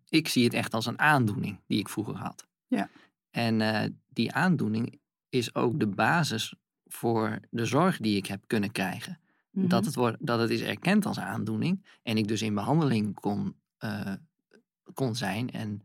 ik 0.10 0.28
zie 0.28 0.44
het 0.44 0.54
echt 0.54 0.74
als 0.74 0.86
een 0.86 1.00
aandoening 1.00 1.60
die 1.68 1.80
ik 1.80 1.90
vroeger 1.90 2.16
had. 2.16 2.48
Ja. 2.68 2.90
En 3.30 4.00
die 4.08 4.34
aandoening 4.34 5.00
is 5.30 5.56
ook 5.56 5.80
de 5.80 5.88
basis 5.88 6.54
voor 6.86 7.40
de 7.50 7.66
zorg 7.66 7.98
die 7.98 8.18
ik 8.18 8.26
heb 8.26 8.44
kunnen 8.48 8.72
krijgen. 8.72 9.20
Dat, 9.52 9.80
mhm. 9.80 9.86
het 9.86 9.96
wordt, 9.96 10.18
dat 10.20 10.40
het 10.40 10.50
is 10.50 10.62
erkend 10.62 11.06
als 11.06 11.20
aandoening 11.20 11.86
en 12.04 12.18
ik 12.18 12.28
dus 12.28 12.42
in 12.42 12.54
behandeling 12.54 13.14
kon, 13.14 13.56
uh, 13.80 14.14
kon 14.94 15.16
zijn 15.16 15.50
en 15.50 15.84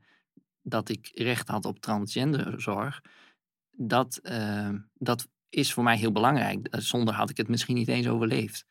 dat 0.62 0.88
ik 0.88 1.10
recht 1.14 1.48
had 1.48 1.64
op 1.64 1.78
transgenderzorg, 1.78 3.02
dat, 3.70 4.20
uh, 4.22 4.70
dat 4.94 5.28
is 5.48 5.72
voor 5.72 5.84
mij 5.84 5.96
heel 5.96 6.12
belangrijk. 6.12 6.66
Eh, 6.66 6.80
zonder 6.80 7.14
had 7.14 7.30
ik 7.30 7.36
het 7.36 7.48
misschien 7.48 7.74
niet 7.74 7.88
eens 7.88 8.08
overleefd. 8.08 8.66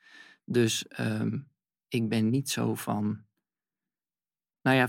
Dus 0.46 0.86
uh, 1.00 1.34
ik 1.88 2.10
ben 2.10 2.30
niet 2.30 2.50
zo 2.50 2.76
van. 2.76 3.24
Nou 4.62 4.78
ja, 4.78 4.88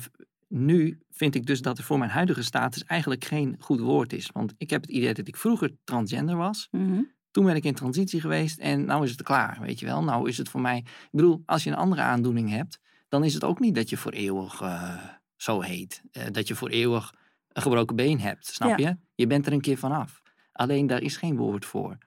nu 0.49 1.01
vind 1.11 1.35
ik 1.35 1.47
dus 1.47 1.63
dat 1.63 1.79
er 1.79 1.85
voor 1.85 1.99
mijn 1.99 2.11
huidige 2.11 2.43
status 2.43 2.85
eigenlijk 2.85 3.25
geen 3.25 3.57
goed 3.59 3.81
woord 3.81 4.13
is. 4.13 4.31
Want 4.33 4.55
ik 4.57 4.71
heb 4.71 4.83
het 4.83 4.91
idee 4.91 5.15
dat 5.15 5.29
ik 5.29 5.37
vroeger 5.37 5.77
transgender 5.85 6.37
was. 6.37 6.69
Mm 6.71 7.13
toen 7.35 7.45
ben 7.45 7.57
ik 7.57 7.65
in 7.65 7.75
transitie 7.75 8.21
geweest 8.21 8.59
en 8.59 8.85
nou 8.85 9.05
is 9.05 9.11
het 9.11 9.23
klaar, 9.23 9.61
weet 9.61 9.79
je 9.79 9.87
wel. 9.87 10.05
Nou 10.05 10.29
is 10.29 10.39
het 10.39 10.49
voor 10.49 10.61
mij, 10.61 10.79
ik 10.79 11.09
bedoel, 11.11 11.43
als 11.47 11.65
je 11.65 11.71
een 11.71 11.77
andere 11.77 12.03
aandoening 12.03 12.51
hebt, 12.51 12.81
dan 13.09 13.25
is 13.25 13.35
het 13.35 13.45
ook 13.45 13.61
niet 13.61 13.75
dat 13.75 13.89
je 13.89 13.97
voor 13.97 14.13
eeuwig 14.13 14.61
uh, 14.61 15.05
zo 15.37 15.61
heet. 15.61 16.03
Uh, 16.13 16.25
dat 16.33 16.49
je 16.49 16.55
voor 16.55 16.69
eeuwig 16.69 17.15
een 17.49 17.63
gebroken 17.63 17.97
been 17.97 18.21
hebt, 18.21 18.47
snap 18.47 18.79
je? 18.79 18.97
Je 19.15 19.27
bent 19.27 19.47
er 19.47 19.53
een 19.53 19.61
keer 19.61 19.79
vanaf. 19.79 20.23
Alleen 20.53 20.87
daar 20.87 21.03
is 21.03 21.17
geen 21.17 21.37
woord 21.37 21.65
voor. 21.65 21.99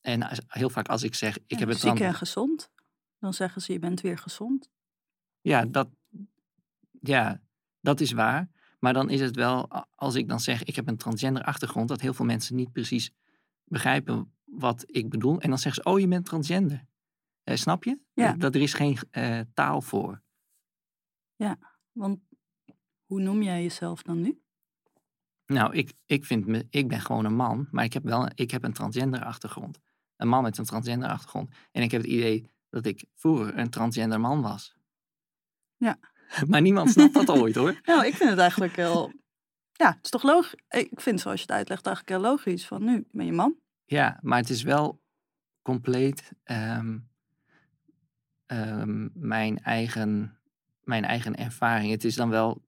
En 0.00 0.28
heel 0.46 0.70
vaak 0.70 0.88
als 0.88 1.02
ik 1.02 1.14
zeg, 1.14 1.36
ik 1.36 1.42
ja, 1.46 1.58
heb 1.58 1.68
het 1.68 1.80
ziek 1.80 2.00
en 2.00 2.14
gezond, 2.14 2.70
dan 3.18 3.34
zeggen 3.34 3.62
ze 3.62 3.72
je 3.72 3.78
bent 3.78 4.00
weer 4.00 4.18
gezond. 4.18 4.70
Ja, 5.40 5.64
dat, 5.64 5.88
ja, 7.00 7.40
dat 7.80 8.00
is 8.00 8.12
waar. 8.12 8.48
Maar 8.78 8.92
dan 8.92 9.10
is 9.10 9.20
het 9.20 9.36
wel, 9.36 9.86
als 9.94 10.14
ik 10.14 10.28
dan 10.28 10.40
zeg, 10.40 10.62
ik 10.62 10.76
heb 10.76 10.88
een 10.88 10.96
transgender 10.96 11.42
achtergrond, 11.42 11.88
dat 11.88 12.00
heel 12.00 12.14
veel 12.14 12.24
mensen 12.24 12.56
niet 12.56 12.72
precies 12.72 13.10
begrijpen 13.64 14.34
wat 14.58 14.84
ik 14.86 15.08
bedoel. 15.08 15.40
En 15.40 15.48
dan 15.48 15.58
zeggen 15.58 15.82
ze, 15.82 15.90
oh, 15.90 16.00
je 16.00 16.08
bent 16.08 16.24
transgender. 16.24 16.86
Eh, 17.42 17.56
snap 17.56 17.84
je? 17.84 18.00
Ja. 18.12 18.32
Dat, 18.32 18.54
er 18.54 18.60
is 18.60 18.74
geen 18.74 18.98
uh, 19.12 19.40
taal 19.54 19.80
voor. 19.80 20.22
Ja, 21.36 21.58
want 21.92 22.20
hoe 23.04 23.20
noem 23.20 23.42
jij 23.42 23.62
jezelf 23.62 24.02
dan 24.02 24.20
nu? 24.20 24.40
Nou, 25.46 25.74
ik, 25.74 25.92
ik, 26.06 26.24
vind 26.24 26.46
me, 26.46 26.66
ik 26.70 26.88
ben 26.88 27.00
gewoon 27.00 27.24
een 27.24 27.34
man, 27.34 27.68
maar 27.70 27.84
ik 27.84 27.92
heb 27.92 28.02
wel 28.02 28.28
ik 28.34 28.50
heb 28.50 28.64
een 28.64 28.72
transgender 28.72 29.24
achtergrond. 29.24 29.78
Een 30.16 30.28
man 30.28 30.42
met 30.42 30.58
een 30.58 30.64
transgender 30.64 31.08
achtergrond. 31.08 31.50
En 31.70 31.82
ik 31.82 31.90
heb 31.90 32.00
het 32.00 32.10
idee 32.10 32.50
dat 32.70 32.86
ik 32.86 33.04
vroeger 33.14 33.58
een 33.58 33.70
transgender 33.70 34.20
man 34.20 34.42
was. 34.42 34.76
Ja. 35.76 35.98
maar 36.48 36.60
niemand 36.60 36.90
snapt 36.90 37.14
dat 37.14 37.28
ooit 37.40 37.54
hoor. 37.54 37.80
Nou, 37.82 38.06
ik 38.06 38.14
vind 38.14 38.30
het 38.30 38.38
eigenlijk 38.38 38.76
heel... 38.76 39.12
Ja, 39.72 39.88
het 39.88 40.04
is 40.04 40.10
toch 40.10 40.22
logisch. 40.22 40.60
Ik 40.68 41.00
vind 41.00 41.20
zoals 41.20 41.40
je 41.40 41.46
het 41.46 41.56
uitlegt 41.56 41.86
eigenlijk 41.86 42.16
heel 42.16 42.30
logisch. 42.30 42.66
Van 42.66 42.84
nu 42.84 43.06
ben 43.10 43.26
je 43.26 43.32
man, 43.32 43.56
ja, 43.86 44.18
maar 44.22 44.38
het 44.38 44.50
is 44.50 44.62
wel 44.62 45.02
compleet 45.62 46.32
um, 46.44 47.08
um, 48.46 49.10
mijn, 49.14 49.58
eigen, 49.58 50.38
mijn 50.80 51.04
eigen 51.04 51.36
ervaring. 51.36 51.90
Het 51.90 52.04
is 52.04 52.14
dan 52.14 52.30
wel 52.30 52.64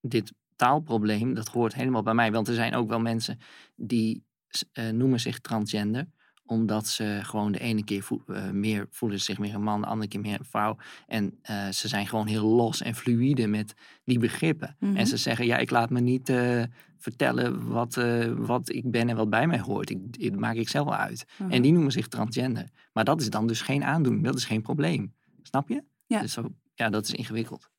dit 0.00 0.32
taalprobleem, 0.56 1.34
dat 1.34 1.48
hoort 1.48 1.74
helemaal 1.74 2.02
bij 2.02 2.14
mij. 2.14 2.32
Want 2.32 2.48
er 2.48 2.54
zijn 2.54 2.74
ook 2.74 2.88
wel 2.88 3.00
mensen 3.00 3.38
die 3.76 4.24
uh, 4.72 4.88
noemen 4.88 5.20
zich 5.20 5.40
transgender 5.40 6.08
omdat 6.50 6.86
ze 6.86 7.20
gewoon 7.22 7.52
de 7.52 7.58
ene 7.58 7.84
keer 7.84 8.08
uh, 8.26 8.50
meer 8.50 8.86
voelen 8.90 9.20
zich 9.20 9.38
meer 9.38 9.54
een 9.54 9.62
man, 9.62 9.80
de 9.80 9.86
andere 9.86 10.08
keer 10.08 10.20
meer 10.20 10.38
een 10.38 10.44
vrouw. 10.44 10.76
En 11.06 11.38
uh, 11.50 11.68
ze 11.68 11.88
zijn 11.88 12.06
gewoon 12.06 12.26
heel 12.26 12.46
los 12.46 12.82
en 12.82 12.94
fluïde 12.94 13.46
met 13.46 13.74
die 14.04 14.18
begrippen. 14.18 14.76
En 14.80 14.92
mhm. 14.92 15.04
ze 15.04 15.16
zeggen, 15.16 15.46
ja, 15.46 15.56
ik 15.56 15.70
laat 15.70 15.90
me 15.90 16.00
niet 16.00 16.28
uh, 16.28 16.62
vertellen 16.98 17.68
wat, 17.68 18.00
wat 18.36 18.72
ik 18.72 18.90
ben 18.90 19.08
en 19.08 19.16
wat 19.16 19.30
bij 19.30 19.46
mij 19.46 19.60
hoort. 19.60 19.90
Ik, 19.90 20.30
dat 20.30 20.40
maak 20.40 20.54
ik 20.54 20.68
zelf 20.68 20.84
wel 20.84 20.96
uit. 20.96 21.26
En 21.48 21.62
die 21.62 21.72
noemen 21.72 21.92
zich 21.92 22.08
transgender. 22.08 22.68
Maar 22.92 23.04
dat 23.04 23.20
is 23.20 23.30
dan 23.30 23.46
dus 23.46 23.62
geen 23.62 23.84
aandoening, 23.84 24.24
dat 24.24 24.36
is 24.36 24.44
geen 24.44 24.62
probleem. 24.62 25.14
Snap 25.42 25.68
je? 25.68 25.84
Ja. 26.06 26.20
Dus 26.20 26.32
zo, 26.32 26.54
ja, 26.74 26.88
dat 26.88 27.04
is 27.04 27.12
ingewikkeld. 27.12 27.70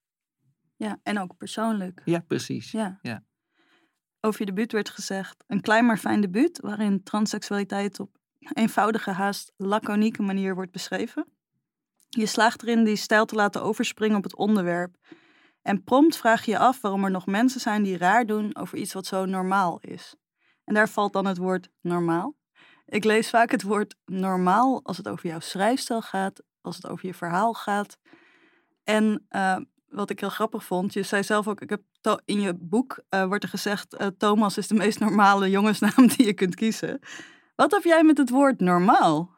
Ja, 0.75 0.99
en 1.03 1.19
ook 1.19 1.37
persoonlijk. 1.37 2.01
Ja, 2.05 2.19
precies. 2.27 2.71
Ja. 2.71 2.99
ja. 3.01 3.23
over 4.21 4.39
je 4.39 4.45
debuut 4.45 4.71
werd 4.71 4.89
gezegd: 4.89 5.43
een 5.47 5.61
klein 5.61 5.85
maar 5.85 5.97
fijn 5.97 6.21
debuut 6.21 6.59
waarin 6.61 7.03
transseksualiteit 7.03 7.99
op 7.99 8.19
eenvoudige, 8.53 9.11
haast 9.11 9.53
laconieke 9.57 10.21
manier 10.21 10.55
wordt 10.55 10.71
beschreven. 10.71 11.25
Je 12.09 12.25
slaagt 12.25 12.61
erin 12.61 12.83
die 12.83 12.95
stijl 12.95 13.25
te 13.25 13.35
laten 13.35 13.63
overspringen 13.63 14.17
op 14.17 14.23
het 14.23 14.35
onderwerp. 14.35 14.95
En 15.61 15.83
prompt 15.83 16.17
vraag 16.17 16.45
je 16.45 16.51
je 16.51 16.57
af 16.57 16.81
waarom 16.81 17.03
er 17.03 17.11
nog 17.11 17.25
mensen 17.25 17.59
zijn 17.59 17.83
die 17.83 17.97
raar 17.97 18.25
doen 18.25 18.55
over 18.55 18.77
iets 18.77 18.93
wat 18.93 19.05
zo 19.05 19.25
normaal 19.25 19.79
is. 19.79 20.15
En 20.63 20.73
daar 20.73 20.89
valt 20.89 21.13
dan 21.13 21.25
het 21.25 21.37
woord 21.37 21.69
normaal. 21.81 22.35
Ik 22.85 23.03
lees 23.03 23.29
vaak 23.29 23.51
het 23.51 23.63
woord 23.63 23.95
normaal 24.05 24.79
als 24.83 24.97
het 24.97 25.07
over 25.07 25.27
jouw 25.29 25.39
schrijfstijl 25.39 26.01
gaat, 26.01 26.43
als 26.61 26.75
het 26.75 26.87
over 26.87 27.05
je 27.05 27.13
verhaal 27.13 27.53
gaat. 27.53 27.97
En 28.83 29.25
uh, 29.29 29.57
wat 29.87 30.09
ik 30.09 30.19
heel 30.19 30.29
grappig 30.29 30.63
vond, 30.63 30.93
je 30.93 31.03
zei 31.03 31.23
zelf 31.23 31.47
ook, 31.47 31.61
ik 31.61 31.69
heb 31.69 31.81
in 32.25 32.41
je 32.41 32.53
boek 32.53 33.03
uh, 33.09 33.25
wordt 33.25 33.43
er 33.43 33.49
gezegd, 33.49 34.01
uh, 34.01 34.07
Thomas 34.07 34.57
is 34.57 34.67
de 34.67 34.73
meest 34.73 34.99
normale 34.99 35.49
jongensnaam 35.49 36.07
die 36.15 36.25
je 36.25 36.33
kunt 36.33 36.55
kiezen. 36.55 36.99
Wat 37.61 37.71
heb 37.71 37.83
jij 37.83 38.03
met 38.03 38.17
het 38.17 38.29
woord 38.29 38.59
normaal? 38.59 39.37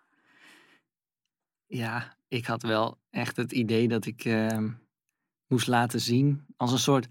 Ja, 1.65 2.17
ik 2.27 2.45
had 2.45 2.61
wel 2.61 2.99
echt 3.09 3.35
het 3.35 3.51
idee 3.51 3.87
dat 3.87 4.05
ik 4.05 4.25
ehm, 4.25 4.69
moest 5.47 5.67
laten 5.67 5.99
zien, 5.99 6.45
als 6.57 6.71
een 6.71 6.79
soort 6.79 7.07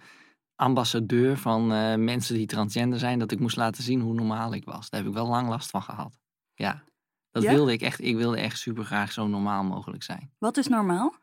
ambassadeur 0.54 1.36
van 1.36 1.66
mensen 2.04 2.34
die 2.34 2.46
transgender 2.46 2.98
zijn, 2.98 3.18
dat 3.18 3.32
ik 3.32 3.40
moest 3.40 3.56
laten 3.56 3.82
zien 3.82 4.00
hoe 4.00 4.14
normaal 4.14 4.54
ik 4.54 4.64
was. 4.64 4.90
Daar 4.90 5.00
heb 5.00 5.08
ik 5.08 5.16
wel 5.16 5.28
lang 5.28 5.48
last 5.48 5.70
van 5.70 5.82
gehad. 5.82 6.18
Ja, 6.54 6.82
dat 7.30 7.42
wilde 7.42 7.72
ik 7.72 7.80
echt. 7.80 8.00
Ik 8.00 8.16
wilde 8.16 8.36
echt 8.36 8.58
super 8.58 8.84
graag 8.84 9.12
zo 9.12 9.26
normaal 9.26 9.64
mogelijk 9.64 10.02
zijn. 10.02 10.32
Wat 10.38 10.56
is 10.56 10.66
normaal? 10.66 11.14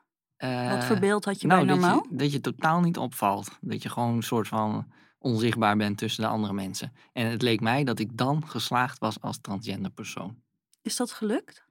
Wat 0.69 0.83
voor 0.83 0.95
eh, 0.95 1.01
beeld 1.01 1.25
had 1.25 1.41
je 1.41 1.47
nou, 1.47 1.65
bij 1.65 1.75
normaal? 1.75 2.01
Dat 2.01 2.09
je, 2.09 2.17
dat 2.17 2.31
je 2.31 2.41
totaal 2.41 2.81
niet 2.81 2.97
opvalt. 2.97 3.57
Dat 3.61 3.83
je 3.83 3.89
gewoon 3.89 4.15
een 4.15 4.23
soort 4.23 4.47
van 4.47 4.91
onzichtbaar 5.19 5.77
bent 5.77 5.97
tussen 5.97 6.23
de 6.23 6.29
andere 6.29 6.53
mensen. 6.53 6.93
En 7.13 7.25
het 7.25 7.41
leek 7.41 7.61
mij 7.61 7.83
dat 7.83 7.99
ik 7.99 8.17
dan 8.17 8.47
geslaagd 8.47 8.99
was 8.99 9.21
als 9.21 9.39
transgender 9.41 9.91
persoon. 9.91 10.41
Is 10.81 10.95
dat 10.95 11.11
gelukt? 11.11 11.65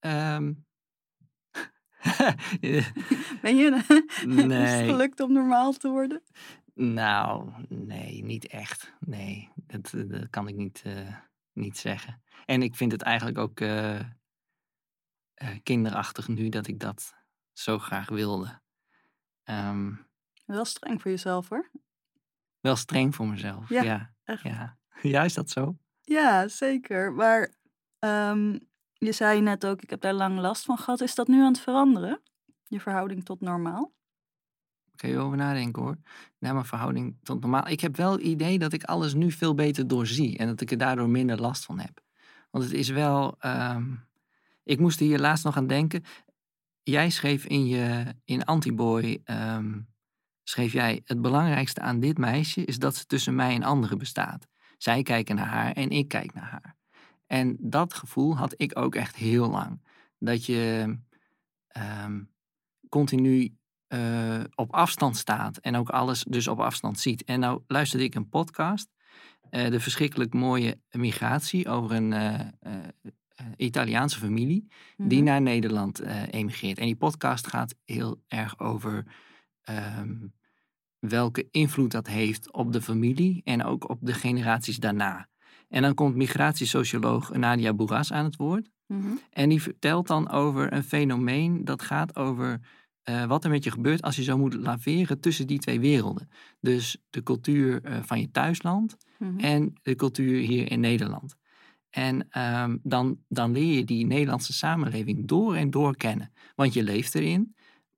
Um... 0.00 0.66
ben 3.42 3.56
je... 3.56 3.84
Nee. 4.26 4.62
Is 4.64 4.72
het 4.72 4.90
gelukt 4.90 5.20
om 5.20 5.32
normaal 5.32 5.72
te 5.72 5.88
worden? 5.88 6.22
Nou, 6.74 7.52
nee, 7.68 8.24
niet 8.24 8.46
echt. 8.46 8.92
Nee, 9.00 9.48
dat, 9.54 9.94
dat 9.94 10.30
kan 10.30 10.48
ik 10.48 10.56
niet, 10.56 10.82
uh, 10.86 11.16
niet 11.52 11.78
zeggen. 11.78 12.22
En 12.46 12.62
ik 12.62 12.74
vind 12.74 12.92
het 12.92 13.02
eigenlijk 13.02 13.38
ook 13.38 13.60
uh, 13.60 14.00
uh, 14.00 14.04
kinderachtig 15.62 16.28
nu 16.28 16.48
dat 16.48 16.66
ik 16.66 16.80
dat 16.80 17.14
zo 17.52 17.78
graag 17.78 18.08
wilde. 18.08 18.60
Um, 19.44 20.06
wel 20.44 20.64
streng 20.64 21.02
voor 21.02 21.10
jezelf 21.10 21.48
hoor. 21.48 21.70
Wel 22.62 22.76
streng 22.76 23.14
voor 23.14 23.26
mezelf, 23.26 23.68
ja. 23.68 23.82
Ja, 23.82 24.14
echt. 24.24 24.42
ja. 24.42 24.78
ja 25.02 25.24
is 25.24 25.34
dat 25.34 25.50
zo? 25.50 25.76
Ja, 26.00 26.48
zeker. 26.48 27.12
Maar 27.12 27.54
um, 27.98 28.60
je 28.92 29.12
zei 29.12 29.40
net 29.40 29.66
ook, 29.66 29.82
ik 29.82 29.90
heb 29.90 30.00
daar 30.00 30.12
lang 30.12 30.38
last 30.38 30.64
van 30.64 30.78
gehad. 30.78 31.00
Is 31.00 31.14
dat 31.14 31.28
nu 31.28 31.40
aan 31.40 31.52
het 31.52 31.60
veranderen? 31.60 32.20
Je 32.64 32.80
verhouding 32.80 33.24
tot 33.24 33.40
normaal? 33.40 33.92
Kun 34.96 35.08
je 35.08 35.18
over 35.18 35.36
nadenken 35.36 35.82
hoor. 35.82 35.96
Naar 36.38 36.52
mijn 36.52 36.64
verhouding 36.64 37.16
tot 37.22 37.40
normaal. 37.40 37.68
Ik 37.68 37.80
heb 37.80 37.96
wel 37.96 38.12
het 38.12 38.20
idee 38.20 38.58
dat 38.58 38.72
ik 38.72 38.84
alles 38.84 39.14
nu 39.14 39.30
veel 39.30 39.54
beter 39.54 39.88
doorzie. 39.88 40.38
En 40.38 40.46
dat 40.46 40.60
ik 40.60 40.70
er 40.70 40.78
daardoor 40.78 41.08
minder 41.08 41.40
last 41.40 41.64
van 41.64 41.78
heb. 41.78 42.00
Want 42.50 42.64
het 42.64 42.72
is 42.72 42.88
wel. 42.88 43.36
Um, 43.44 44.04
ik 44.64 44.78
moest 44.78 44.98
hier 44.98 45.18
laatst 45.18 45.44
nog 45.44 45.56
aan 45.56 45.66
denken 45.66 46.04
jij 46.82 47.10
schreef 47.10 47.44
in 47.44 47.66
je 47.66 48.04
in 48.24 48.44
Antiboy, 48.44 49.22
um, 49.24 49.88
schreef 50.42 50.72
jij, 50.72 51.02
het 51.04 51.20
belangrijkste 51.20 51.80
aan 51.80 52.00
dit 52.00 52.18
meisje 52.18 52.64
is 52.64 52.78
dat 52.78 52.96
ze 52.96 53.06
tussen 53.06 53.34
mij 53.34 53.54
en 53.54 53.62
anderen 53.62 53.98
bestaat. 53.98 54.46
Zij 54.78 55.02
kijken 55.02 55.36
naar 55.36 55.46
haar 55.46 55.72
en 55.72 55.90
ik 55.90 56.08
kijk 56.08 56.34
naar 56.34 56.50
haar. 56.50 56.76
En 57.26 57.56
dat 57.60 57.94
gevoel 57.94 58.36
had 58.36 58.54
ik 58.56 58.78
ook 58.78 58.94
echt 58.94 59.16
heel 59.16 59.50
lang. 59.50 59.82
Dat 60.18 60.46
je 60.46 60.96
um, 62.04 62.30
continu 62.88 63.56
uh, 63.88 64.40
op 64.54 64.72
afstand 64.72 65.16
staat 65.16 65.56
en 65.56 65.76
ook 65.76 65.88
alles 65.88 66.24
dus 66.28 66.48
op 66.48 66.60
afstand 66.60 67.00
ziet. 67.00 67.24
En 67.24 67.40
nou 67.40 67.62
luisterde 67.66 68.04
ik 68.04 68.14
een 68.14 68.28
podcast, 68.28 68.88
uh, 69.50 69.70
de 69.70 69.80
verschrikkelijk 69.80 70.34
mooie 70.34 70.80
migratie 70.90 71.68
over 71.68 71.96
een 71.96 72.12
uh, 72.12 72.40
eh, 72.40 72.46
Italiaanse 73.56 74.18
familie 74.18 74.68
die 74.96 75.22
mhm. 75.22 75.26
naar 75.26 75.42
Nederland 75.42 76.00
emigreert. 76.30 76.78
En 76.78 76.86
die 76.86 76.96
podcast 76.96 77.46
gaat 77.46 77.74
heel 77.84 78.22
erg 78.28 78.58
over 78.58 79.06
ehm, 79.62 80.16
welke 81.08 81.48
invloed 81.50 81.90
dat 81.90 82.06
heeft 82.06 82.52
op 82.52 82.72
de 82.72 82.82
familie 82.82 83.40
en 83.44 83.64
ook 83.64 83.88
op 83.88 83.98
de 84.00 84.12
generaties 84.12 84.78
daarna. 84.78 85.28
En 85.68 85.82
dan 85.82 85.94
komt 85.94 86.14
migratiesocioloog 86.14 87.32
Nadia 87.32 87.74
Bourras 87.74 88.12
aan 88.12 88.24
het 88.24 88.36
woord. 88.36 88.70
Mhm. 88.86 89.06
En 89.30 89.48
die 89.48 89.62
vertelt 89.62 90.06
dan 90.06 90.30
over 90.30 90.72
een 90.72 90.84
fenomeen 90.84 91.64
dat 91.64 91.82
gaat 91.82 92.16
over 92.16 92.60
uh, 93.10 93.24
wat 93.24 93.44
er 93.44 93.50
met 93.50 93.64
je 93.64 93.70
gebeurt 93.70 94.02
als 94.02 94.16
je 94.16 94.22
zo 94.22 94.38
moet 94.38 94.54
laveren 94.54 95.20
tussen 95.20 95.46
die 95.46 95.58
twee 95.58 95.80
werelden. 95.80 96.28
Dus 96.60 96.96
de 97.10 97.22
cultuur 97.22 97.80
van 98.02 98.20
je 98.20 98.30
thuisland 98.30 98.96
mhm. 99.18 99.38
en 99.38 99.72
de 99.82 99.94
cultuur 99.94 100.40
hier 100.40 100.70
in 100.70 100.80
Nederland. 100.80 101.36
En 101.90 102.28
um, 102.62 102.80
dan, 102.82 103.18
dan 103.28 103.52
leer 103.52 103.76
je 103.76 103.84
die 103.84 104.06
Nederlandse 104.06 104.52
samenleving 104.52 105.28
door 105.28 105.54
en 105.54 105.70
door 105.70 105.96
kennen. 105.96 106.32
Want 106.54 106.72
je 106.72 106.82
leeft 106.82 107.14
erin. 107.14 107.54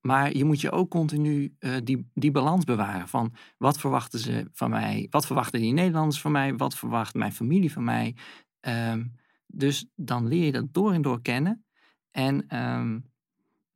Maar 0.07 0.37
je 0.37 0.45
moet 0.45 0.61
je 0.61 0.71
ook 0.71 0.91
continu 0.91 1.55
uh, 1.59 1.77
die, 1.85 2.11
die 2.15 2.31
balans 2.31 2.65
bewaren 2.65 3.09
van 3.09 3.35
wat 3.59 3.79
verwachten 3.79 4.19
ze 4.19 4.49
van 4.53 4.71
mij, 4.71 5.07
wat 5.11 5.27
verwachten 5.27 5.61
die 5.61 5.73
Nederlanders 5.73 6.21
van 6.21 6.33
mij, 6.33 6.57
wat 6.57 6.75
verwacht 6.75 7.15
mijn 7.15 7.33
familie 7.33 7.73
van 7.73 7.85
mij. 7.85 8.17
Um, 8.61 9.15
dus 9.47 9.87
dan 9.95 10.29
leer 10.29 10.45
je 10.45 10.53
dat 10.53 10.75
door 10.75 10.93
en 10.93 11.03
door 11.03 11.23
kennen. 11.23 11.65
En 12.11 12.57
um, 12.59 13.13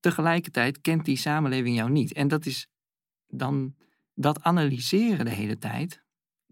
tegelijkertijd 0.01 0.81
kent 0.81 1.05
die 1.05 1.17
samenleving 1.17 1.77
jou 1.77 1.91
niet. 1.91 2.13
En 2.13 2.29
dat 2.29 2.47
is 2.47 2.69
dan 3.27 3.75
dat 4.15 4.43
analyseren 4.43 5.25
de 5.25 5.31
hele 5.31 5.59
tijd, 5.59 6.03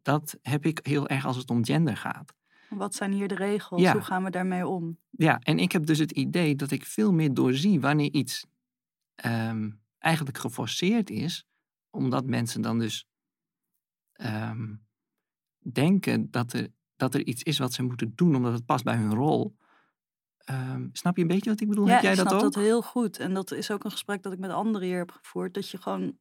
dat 0.03 0.39
heb 0.43 0.67
ik 0.67 0.81
heel 0.83 1.09
erg 1.09 1.27
als 1.27 1.37
het 1.37 1.51
om 1.51 1.65
gender 1.65 1.97
gaat. 1.97 2.35
Wat 2.69 2.95
zijn 2.95 3.13
hier 3.13 3.29
de 3.29 3.35
regels? 3.35 3.91
Hoe 3.91 4.01
gaan 4.01 4.25
we 4.25 4.31
daarmee 4.31 4.67
om? 4.67 4.99
Ja, 5.11 5.39
en 5.39 5.59
ik 5.59 5.73
heb 5.73 5.87
dus 5.87 5.99
het 5.99 6.13
idee 6.13 6.57
dat 6.57 6.71
ik 6.71 6.85
veel 6.85 7.13
meer 7.13 7.35
doorzie 7.35 7.81
wanneer 7.81 8.13
iets 8.13 8.47
um, 9.25 9.81
eigenlijk 9.99 10.39
geforceerd 10.39 11.11
is, 11.11 11.47
omdat 11.91 12.27
mensen 12.27 12.61
dan 12.61 12.79
dus 12.79 13.09
um, 14.13 14.87
denken 15.59 16.31
dat 16.31 16.53
er, 16.53 16.69
dat 16.97 17.15
er 17.15 17.27
iets 17.27 17.43
is 17.43 17.59
wat 17.59 17.73
ze 17.73 17.83
moeten 17.83 18.13
doen 18.15 18.37
omdat 18.37 18.53
het 18.53 18.67
past 18.67 18.85
bij 18.85 18.97
hun 18.97 19.15
rol. 19.15 19.57
Um, 20.51 20.89
snap 20.93 21.17
je 21.17 21.23
een 21.23 21.29
beetje 21.29 21.51
wat 21.51 21.61
ik 21.61 21.69
bedoel? 21.69 21.87
Ja, 21.87 21.93
heb 21.93 22.03
jij 22.03 22.13
ik 22.13 22.19
snap 22.19 22.31
dat 22.31 22.45
ook? 22.45 22.53
dat 22.53 22.63
heel 22.63 22.83
goed. 22.83 23.19
En 23.19 23.35
dat 23.35 23.51
is 23.53 23.71
ook 23.71 23.85
een 23.85 23.91
gesprek 23.91 24.23
dat 24.23 24.33
ik 24.33 24.39
met 24.39 24.51
anderen 24.51 24.87
hier 24.87 24.99
heb 24.99 25.11
gevoerd. 25.11 25.55
Dat 25.55 25.71
je 25.71 25.79
gewoon, 25.79 26.19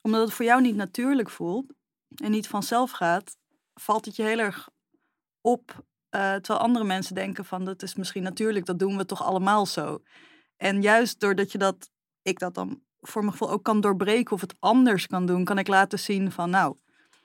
omdat 0.00 0.20
het 0.20 0.32
voor 0.32 0.44
jou 0.44 0.62
niet 0.62 0.76
natuurlijk 0.76 1.30
voelt 1.30 1.72
en 2.14 2.30
niet 2.30 2.48
vanzelf 2.48 2.90
gaat, 2.90 3.36
valt 3.74 4.04
het 4.04 4.16
je 4.16 4.22
heel 4.22 4.38
erg 4.38 4.68
op. 5.40 5.84
Uh, 6.10 6.34
terwijl 6.34 6.60
andere 6.60 6.84
mensen 6.84 7.14
denken 7.14 7.44
van 7.44 7.64
dat 7.64 7.82
is 7.82 7.94
misschien 7.94 8.22
natuurlijk, 8.22 8.66
dat 8.66 8.78
doen 8.78 8.96
we 8.96 9.04
toch 9.04 9.22
allemaal 9.22 9.66
zo. 9.66 10.02
En 10.56 10.82
juist 10.82 11.20
doordat 11.20 11.52
je 11.52 11.58
dat, 11.58 11.90
ik 12.22 12.38
dat 12.38 12.54
dan 12.54 12.82
voor 13.00 13.20
mijn 13.20 13.32
gevoel 13.32 13.50
ook 13.50 13.62
kan 13.62 13.80
doorbreken 13.80 14.32
of 14.32 14.40
het 14.40 14.54
anders 14.58 15.06
kan 15.06 15.26
doen, 15.26 15.44
kan 15.44 15.58
ik 15.58 15.68
laten 15.68 15.98
zien 15.98 16.32
van 16.32 16.50
nou, 16.50 16.76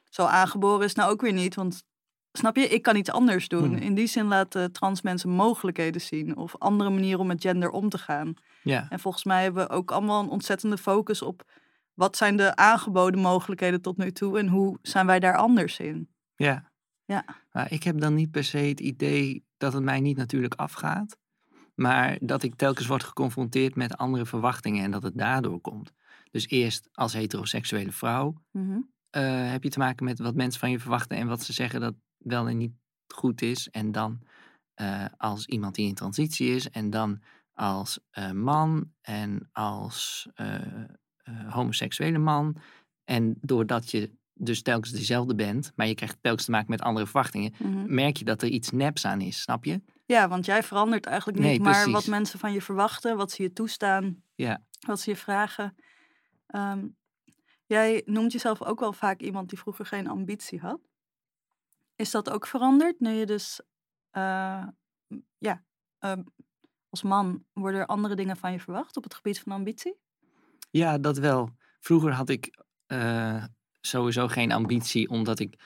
zo 0.09 0.25
aangeboren 0.25 0.85
is 0.85 0.93
nou 0.93 1.11
ook 1.11 1.21
weer 1.21 1.33
niet. 1.33 1.55
Want 1.55 1.83
snap 2.31 2.55
je, 2.55 2.67
ik 2.67 2.81
kan 2.81 2.95
iets 2.95 3.11
anders 3.11 3.47
doen. 3.47 3.67
Hmm. 3.67 3.75
In 3.75 3.95
die 3.95 4.07
zin 4.07 4.25
laten 4.25 4.71
trans 4.71 5.01
mensen 5.01 5.29
mogelijkheden 5.29 6.01
zien 6.01 6.37
of 6.37 6.57
andere 6.57 6.89
manieren 6.89 7.19
om 7.19 7.27
met 7.27 7.41
gender 7.41 7.69
om 7.69 7.89
te 7.89 7.97
gaan. 7.97 8.33
Ja. 8.63 8.87
En 8.89 8.99
volgens 8.99 9.23
mij 9.23 9.43
hebben 9.43 9.67
we 9.67 9.73
ook 9.73 9.91
allemaal 9.91 10.23
een 10.23 10.29
ontzettende 10.29 10.77
focus 10.77 11.21
op 11.21 11.43
wat 11.93 12.17
zijn 12.17 12.35
de 12.37 12.55
aangeboden 12.55 13.19
mogelijkheden 13.19 13.81
tot 13.81 13.97
nu 13.97 14.11
toe 14.11 14.39
en 14.39 14.47
hoe 14.47 14.77
zijn 14.81 15.05
wij 15.05 15.19
daar 15.19 15.37
anders 15.37 15.79
in. 15.79 16.09
Ja. 16.35 16.71
Ja. 17.05 17.25
Maar 17.51 17.71
ik 17.71 17.83
heb 17.83 17.99
dan 17.99 18.13
niet 18.13 18.31
per 18.31 18.43
se 18.43 18.57
het 18.57 18.79
idee 18.79 19.45
dat 19.57 19.73
het 19.73 19.83
mij 19.83 19.99
niet 19.99 20.17
natuurlijk 20.17 20.53
afgaat. 20.53 21.17
Maar 21.79 22.17
dat 22.21 22.43
ik 22.43 22.55
telkens 22.55 22.87
word 22.87 23.03
geconfronteerd 23.03 23.75
met 23.75 23.97
andere 23.97 24.25
verwachtingen 24.25 24.83
en 24.83 24.91
dat 24.91 25.03
het 25.03 25.17
daardoor 25.17 25.59
komt. 25.61 25.91
Dus 26.31 26.47
eerst 26.47 26.89
als 26.93 27.13
heteroseksuele 27.13 27.91
vrouw 27.91 28.41
mhm. 28.51 28.79
eh, 29.09 29.51
heb 29.51 29.63
je 29.63 29.69
te 29.69 29.79
maken 29.79 30.05
met 30.05 30.19
wat 30.19 30.35
mensen 30.35 30.59
van 30.59 30.71
je 30.71 30.79
verwachten 30.79 31.17
en 31.17 31.27
wat 31.27 31.43
ze 31.43 31.53
zeggen 31.53 31.79
dat 31.79 31.93
wel 32.17 32.47
en 32.47 32.57
niet 32.57 32.73
goed 33.07 33.41
is. 33.41 33.69
En 33.69 33.91
dan 33.91 34.19
uh, 34.81 35.05
als 35.17 35.45
iemand 35.45 35.75
die 35.75 35.87
in 35.87 35.93
transitie 35.93 36.55
is 36.55 36.69
en 36.69 36.89
dan 36.89 37.21
als 37.53 37.99
uh, 38.13 38.31
man 38.31 38.91
en 39.01 39.49
als 39.51 40.27
homoseksuele 41.47 42.17
man. 42.17 42.55
En 43.03 43.37
doordat 43.41 43.91
je 43.91 44.11
dus 44.33 44.61
telkens 44.61 44.91
dezelfde 44.91 45.35
bent, 45.35 45.71
maar 45.75 45.87
je 45.87 45.95
krijgt 45.95 46.17
telkens 46.21 46.45
te 46.45 46.51
maken 46.51 46.69
met 46.69 46.81
andere 46.81 47.05
verwachtingen, 47.05 47.53
mhm. 47.57 47.93
merk 47.93 48.17
je 48.17 48.25
dat 48.25 48.41
er 48.41 48.49
iets 48.49 48.71
neps 48.71 49.05
aan 49.05 49.21
is, 49.21 49.41
snap 49.41 49.65
je? 49.65 49.81
Ja, 50.09 50.27
want 50.27 50.45
jij 50.45 50.63
verandert 50.63 51.05
eigenlijk 51.05 51.39
niet 51.39 51.61
maar 51.61 51.91
wat 51.91 52.07
mensen 52.07 52.39
van 52.39 52.53
je 52.53 52.61
verwachten, 52.61 53.17
wat 53.17 53.31
ze 53.31 53.43
je 53.43 53.53
toestaan, 53.53 54.23
ja. 54.35 54.63
wat 54.79 54.99
ze 54.99 55.09
je 55.09 55.15
vragen. 55.15 55.75
Ehm, 56.47 56.85
Jij 57.69 58.01
noemt 58.05 58.31
jezelf 58.31 58.63
ook 58.63 58.79
wel 58.79 58.93
vaak 58.93 59.21
iemand 59.21 59.49
die 59.49 59.59
vroeger 59.59 59.85
geen 59.85 60.07
ambitie 60.07 60.59
had. 60.59 60.79
Is 61.95 62.11
dat 62.11 62.29
ook 62.29 62.47
veranderd 62.47 62.99
nu 62.99 63.09
je 63.09 63.25
dus, 63.25 63.61
uh, 64.11 64.67
ja, 65.37 65.63
uh, 65.99 66.13
als 66.89 67.03
man 67.03 67.45
worden 67.53 67.79
er 67.79 67.85
andere 67.85 68.15
dingen 68.15 68.37
van 68.37 68.51
je 68.51 68.59
verwacht 68.59 68.97
op 68.97 69.03
het 69.03 69.13
gebied 69.13 69.39
van 69.39 69.51
ambitie? 69.51 69.99
Ja, 70.71 70.97
dat 70.97 71.17
wel. 71.17 71.49
Vroeger 71.79 72.11
had 72.11 72.29
ik 72.29 72.63
uh, 72.87 73.43
sowieso 73.81 74.27
geen 74.27 74.51
ambitie, 74.51 75.09
omdat 75.09 75.39
ik 75.39 75.59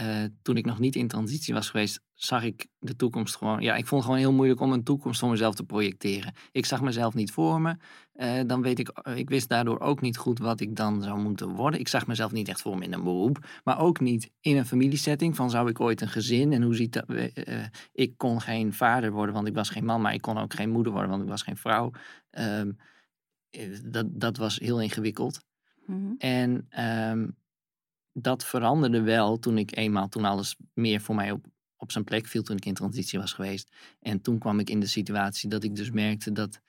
uh, 0.00 0.24
toen 0.42 0.56
ik 0.56 0.64
nog 0.64 0.78
niet 0.78 0.96
in 0.96 1.08
transitie 1.08 1.54
was 1.54 1.70
geweest, 1.70 2.00
zag 2.14 2.42
ik 2.42 2.66
de 2.78 2.96
toekomst 2.96 3.36
gewoon. 3.36 3.60
Ja, 3.60 3.74
ik 3.76 3.86
vond 3.86 4.02
het 4.02 4.10
gewoon 4.10 4.26
heel 4.26 4.36
moeilijk 4.36 4.60
om 4.60 4.72
een 4.72 4.84
toekomst 4.84 5.20
voor 5.20 5.30
mezelf 5.30 5.54
te 5.54 5.64
projecteren. 5.64 6.34
Ik 6.52 6.66
zag 6.66 6.82
mezelf 6.82 7.14
niet 7.14 7.32
voor 7.32 7.60
me. 7.60 7.76
Uh, 8.14 8.40
dan 8.46 8.62
weet 8.62 8.78
ik, 8.78 8.88
ik 9.14 9.28
wist 9.28 9.48
daardoor 9.48 9.80
ook 9.80 10.00
niet 10.00 10.16
goed 10.16 10.38
wat 10.38 10.60
ik 10.60 10.76
dan 10.76 11.02
zou 11.02 11.20
moeten 11.20 11.48
worden. 11.48 11.80
Ik 11.80 11.88
zag 11.88 12.06
mezelf 12.06 12.32
niet 12.32 12.48
echt 12.48 12.60
voor 12.60 12.78
me 12.78 12.84
in 12.84 12.92
een 12.92 13.02
beroep, 13.02 13.46
maar 13.64 13.78
ook 13.78 14.00
niet 14.00 14.30
in 14.40 14.56
een 14.56 14.66
familiesetting. 14.66 15.36
Van 15.36 15.50
zou 15.50 15.68
ik 15.68 15.80
ooit 15.80 16.00
een 16.00 16.08
gezin 16.08 16.52
en 16.52 16.62
hoe 16.62 16.74
ziet 16.74 16.92
dat? 16.92 17.04
Uh, 17.08 17.64
ik 17.92 18.16
kon 18.16 18.40
geen 18.40 18.72
vader 18.72 19.12
worden, 19.12 19.34
want 19.34 19.46
ik 19.46 19.54
was 19.54 19.70
geen 19.70 19.84
man, 19.84 20.00
maar 20.00 20.14
ik 20.14 20.22
kon 20.22 20.38
ook 20.38 20.54
geen 20.54 20.70
moeder 20.70 20.92
worden, 20.92 21.10
want 21.10 21.22
ik 21.22 21.28
was 21.28 21.42
geen 21.42 21.56
vrouw. 21.56 21.90
Um, 22.30 22.76
dat, 23.84 24.06
dat 24.10 24.36
was 24.36 24.58
heel 24.58 24.80
ingewikkeld. 24.80 25.44
Mm 25.86 25.96
-hmm. 25.96 26.14
En 26.18 26.66
um, 27.10 27.36
dat 28.16 28.44
veranderde 28.44 29.00
wel 29.00 29.38
toen 29.38 29.58
ik 29.58 29.76
eenmaal, 29.76 30.08
toen 30.08 30.24
alles 30.24 30.56
meer 30.74 31.00
voor 31.00 31.14
mij 31.14 31.30
op, 31.30 31.46
op 31.76 31.92
zijn 31.92 32.04
plek 32.04 32.26
viel, 32.26 32.42
toen 32.42 32.56
ik 32.56 32.64
in 32.64 32.74
transitie 32.74 33.18
was 33.18 33.32
geweest. 33.32 33.76
En 34.00 34.20
toen 34.20 34.38
kwam 34.38 34.58
ik 34.58 34.70
in 34.70 34.80
de 34.80 34.86
situatie 34.86 35.48
dat 35.48 35.64
ik 35.64 35.76
dus 35.76 35.90
merkte 35.90 36.32
dat 36.32 36.60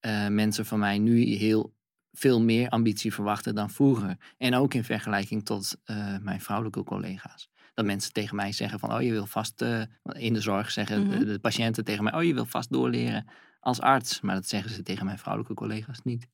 uh, 0.00 0.28
mensen 0.28 0.66
van 0.66 0.78
mij 0.78 0.98
nu 0.98 1.22
heel 1.22 1.74
veel 2.12 2.42
meer 2.42 2.68
ambitie 2.68 3.14
verwachten 3.14 3.54
dan 3.54 3.70
vroeger. 3.70 4.16
En 4.38 4.54
ook 4.54 4.74
in 4.74 4.84
vergelijking 4.84 5.44
tot 5.44 5.76
uh, 5.84 6.18
mijn 6.18 6.40
vrouwelijke 6.40 6.84
collega's. 6.84 7.48
Dat 7.74 7.84
mensen 7.84 8.12
tegen 8.12 8.36
mij 8.36 8.52
zeggen 8.52 8.78
van, 8.78 8.92
oh 8.94 9.02
je 9.02 9.10
wil 9.10 9.26
vast, 9.26 9.62
uh, 9.62 9.82
in 10.12 10.32
de 10.32 10.40
zorg 10.40 10.70
zeggen 10.70 11.02
mm 11.02 11.10
-hmm. 11.10 11.18
de, 11.18 11.24
de 11.24 11.38
patiënten 11.38 11.84
tegen 11.84 12.04
mij, 12.04 12.14
oh 12.14 12.22
je 12.22 12.34
wil 12.34 12.46
vast 12.46 12.72
doorleren 12.72 13.26
als 13.60 13.80
arts. 13.80 14.20
Maar 14.20 14.34
dat 14.34 14.48
zeggen 14.48 14.70
ze 14.70 14.82
tegen 14.82 15.04
mijn 15.04 15.18
vrouwelijke 15.18 15.54
collega's 15.54 16.00
niet. 16.02 16.28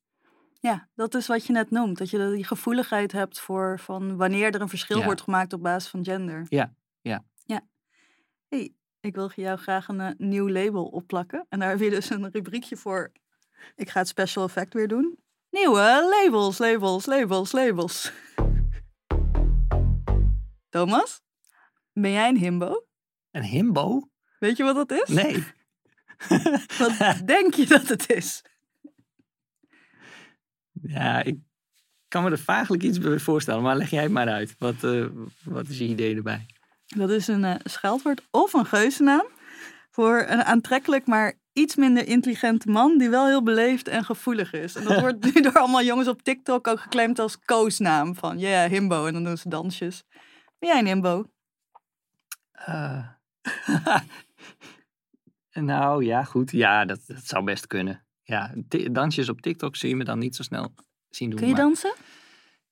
Ja, 0.66 0.88
dat 0.94 1.14
is 1.14 1.26
wat 1.26 1.46
je 1.46 1.52
net 1.52 1.70
noemt. 1.70 1.98
Dat 1.98 2.11
je 2.11 2.33
die 2.35 2.44
gevoeligheid 2.44 3.12
hebt 3.12 3.40
voor 3.40 3.79
van 3.81 4.16
wanneer 4.16 4.55
er 4.55 4.61
een 4.61 4.68
verschil 4.68 4.98
Ja. 4.98 5.05
wordt 5.05 5.20
gemaakt 5.20 5.52
op 5.52 5.62
basis 5.62 5.90
van 5.90 6.05
gender. 6.05 6.46
Ja, 6.48 6.74
ja. 7.00 7.24
hey, 8.48 8.74
ik 9.00 9.14
wil 9.14 9.31
jou 9.35 9.59
graag 9.59 9.88
een 9.88 10.00
eh, 10.00 10.12
nieuw 10.16 10.48
label 10.48 10.85
opplakken. 10.85 11.46
En 11.48 11.59
daar 11.59 11.68
heb 11.68 11.81
je 11.81 11.90
dus 11.90 12.11
een 12.11 12.31
rubriekje 12.31 12.76
voor. 12.76 13.12
Ik 13.74 13.90
ga 13.90 13.98
het 13.98 14.09
special 14.09 14.44
effect 14.44 14.74
weer 14.74 14.88
doen. 14.88 15.18
Nieuwe 15.50 16.09
labels, 16.11 16.59
labels, 16.59 17.07
labels, 17.07 17.52
labels. 17.52 18.12
Thomas, 20.70 21.20
ben 21.92 22.11
jij 22.11 22.29
een 22.29 22.37
himbo? 22.37 22.87
Een 23.31 23.42
himbo? 23.42 24.11
Weet 24.38 24.57
je 24.57 24.62
wat 24.62 24.88
dat 24.88 24.90
is? 24.90 25.09
Nee. 25.09 25.44
Wat 26.79 27.22
denk 27.24 27.55
je 27.55 27.66
dat 27.66 27.88
het 27.88 28.11
is? 28.11 28.42
Ja, 30.88 31.22
ik 31.22 31.37
kan 32.09 32.22
me 32.22 32.31
er 32.31 32.38
vaaglijk 32.38 32.83
iets 32.83 32.99
bij 32.99 33.18
voorstellen, 33.18 33.62
maar 33.62 33.77
leg 33.77 33.90
jij 33.90 34.03
het 34.03 34.12
maar 34.12 34.29
uit. 34.29 34.55
Wat, 34.59 34.85
eh, 34.85 35.07
wat 35.44 35.68
is 35.68 35.79
je 35.79 35.85
idee 35.85 36.16
erbij? 36.16 36.46
Dat 36.87 37.11
is 37.11 37.29
een 37.29 37.44
eh, 37.44 37.55
scheldwoord 37.64 38.22
of 38.31 38.53
een 38.53 38.66
geuzennaam 38.66 39.27
voor 39.90 40.25
een 40.29 40.44
aantrekkelijk, 40.44 41.07
maar 41.07 41.35
iets 41.53 41.77
minder 41.77 42.07
intelligente 42.07 42.70
man 42.70 42.99
die 42.99 43.09
wel 43.09 43.27
heel 43.27 43.42
beleefd 43.42 43.88
en 43.88 44.05
gevoelig 44.05 44.53
is. 44.53 44.75
En 44.75 44.85
dat 44.85 45.01
wordt 45.07 45.35
nu 45.35 45.40
door 45.40 45.59
allemaal 45.59 45.83
jongens 45.83 46.09
op 46.09 46.22
TikTok 46.22 46.66
ook 46.66 46.81
geclaimd 46.81 47.18
als 47.18 47.38
koosnaam 47.38 48.14
van 48.14 48.38
ja, 48.38 48.49
yeah, 48.49 48.70
himbo. 48.70 49.07
En 49.07 49.12
dan 49.12 49.25
doen 49.25 49.37
ze 49.37 49.49
dansjes. 49.49 50.05
Ben 50.59 50.68
jij 50.68 50.79
een 50.79 50.87
himbo? 50.87 51.25
Uh, 52.68 53.09
nou 55.70 56.05
ja, 56.05 56.25
goed. 56.25 56.51
Ja, 56.51 56.85
dat, 56.85 57.01
dat 57.07 57.25
zou 57.25 57.44
best 57.44 57.66
kunnen. 57.66 58.06
Ja, 58.27 58.55
dansjes 58.93 59.29
op 59.29 59.41
TikTok 59.41 59.77
zie 59.77 59.89
je 59.89 59.97
me 59.97 60.05
dan 60.05 60.19
niet 60.19 60.37
zo 60.37 60.43
snel 60.43 60.75
zien 61.09 61.31
doen. 61.31 61.39
Kun 61.39 61.49
je 61.49 61.55
maar... 61.55 61.62
dansen? 61.62 61.95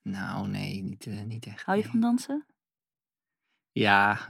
Nou, 0.03 0.49
nee, 0.49 0.83
niet, 0.83 1.07
uh, 1.07 1.23
niet 1.23 1.47
echt. 1.47 1.65
Hou 1.65 1.77
je 1.77 1.83
nee. 1.83 1.93
van 1.93 2.01
dansen? 2.01 2.47
Ja, 3.73 4.29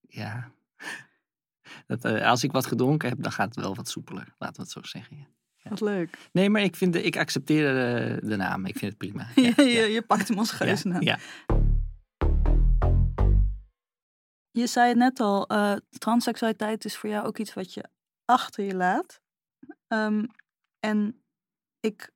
ja. 0.00 0.50
Dat, 1.86 2.04
uh, 2.04 2.26
als 2.26 2.44
ik 2.44 2.52
wat 2.52 2.66
gedronken 2.66 3.08
heb, 3.08 3.22
dan 3.22 3.32
gaat 3.32 3.54
het 3.54 3.64
wel 3.64 3.74
wat 3.74 3.88
soepeler. 3.88 4.34
Laten 4.38 4.56
we 4.56 4.62
het 4.62 4.70
zo 4.70 4.82
zeggen. 4.82 5.16
Ja. 5.16 5.26
Ja. 5.56 5.70
Wat 5.70 5.80
leuk. 5.80 6.18
Nee, 6.32 6.50
maar 6.50 6.62
ik, 6.62 6.76
vind 6.76 6.92
de, 6.92 7.02
ik 7.02 7.16
accepteer 7.16 7.72
de, 7.72 8.26
de, 8.26 8.36
naam. 8.36 8.66
Ik 8.66 8.78
vind 8.78 8.90
het 8.90 8.98
prima. 8.98 9.28
Ja, 9.34 9.62
je, 9.64 10.04
pakt 10.06 10.28
hem 10.28 10.38
als 10.38 10.50
geuzennaam. 10.50 11.02
Ja, 11.02 11.18
Je 14.50 14.66
zei 14.66 14.88
het 14.88 14.96
net 14.96 15.20
al, 15.20 15.52
uh, 15.52 15.76
transseksualiteit 15.98 16.84
is 16.84 16.96
voor 16.96 17.10
jou 17.10 17.26
ook 17.26 17.38
iets 17.38 17.54
wat 17.54 17.74
je 17.74 17.84
achter 18.24 18.64
je 18.64 18.74
laat. 18.74 19.20
Um, 19.88 20.26
en 20.80 21.22
ik 21.80 22.10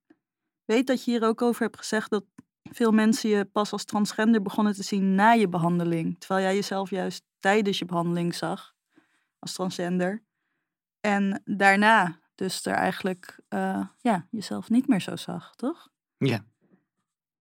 weet 0.65 0.87
dat 0.87 1.05
je 1.05 1.11
hier 1.11 1.25
ook 1.25 1.43
over 1.43 1.63
hebt 1.63 1.79
gezegd 1.79 2.11
dat 2.11 2.25
veel 2.63 2.93
mensen 2.93 3.31
je 3.31 3.45
pas 3.45 3.73
als 3.73 3.85
transgender 3.85 4.43
begonnen 4.43 4.75
te 4.75 4.83
zien 4.83 5.15
na 5.15 5.33
je 5.33 5.49
behandeling. 5.49 6.19
Terwijl 6.19 6.47
jij 6.47 6.55
jezelf 6.55 6.91
juist 6.91 7.25
tijdens 7.39 7.79
je 7.79 7.85
behandeling 7.85 8.35
zag 8.35 8.75
als 9.39 9.53
transgender. 9.53 10.23
En 11.01 11.43
daarna 11.45 12.19
dus 12.35 12.67
er 12.67 12.75
eigenlijk 12.75 13.39
uh, 13.49 13.87
ja, 13.99 14.27
jezelf 14.31 14.71
niet 14.71 14.89
meer 14.89 15.01
zo 15.01 15.17
zag, 15.17 15.55
toch? 15.55 15.89
Ja. 16.17 16.45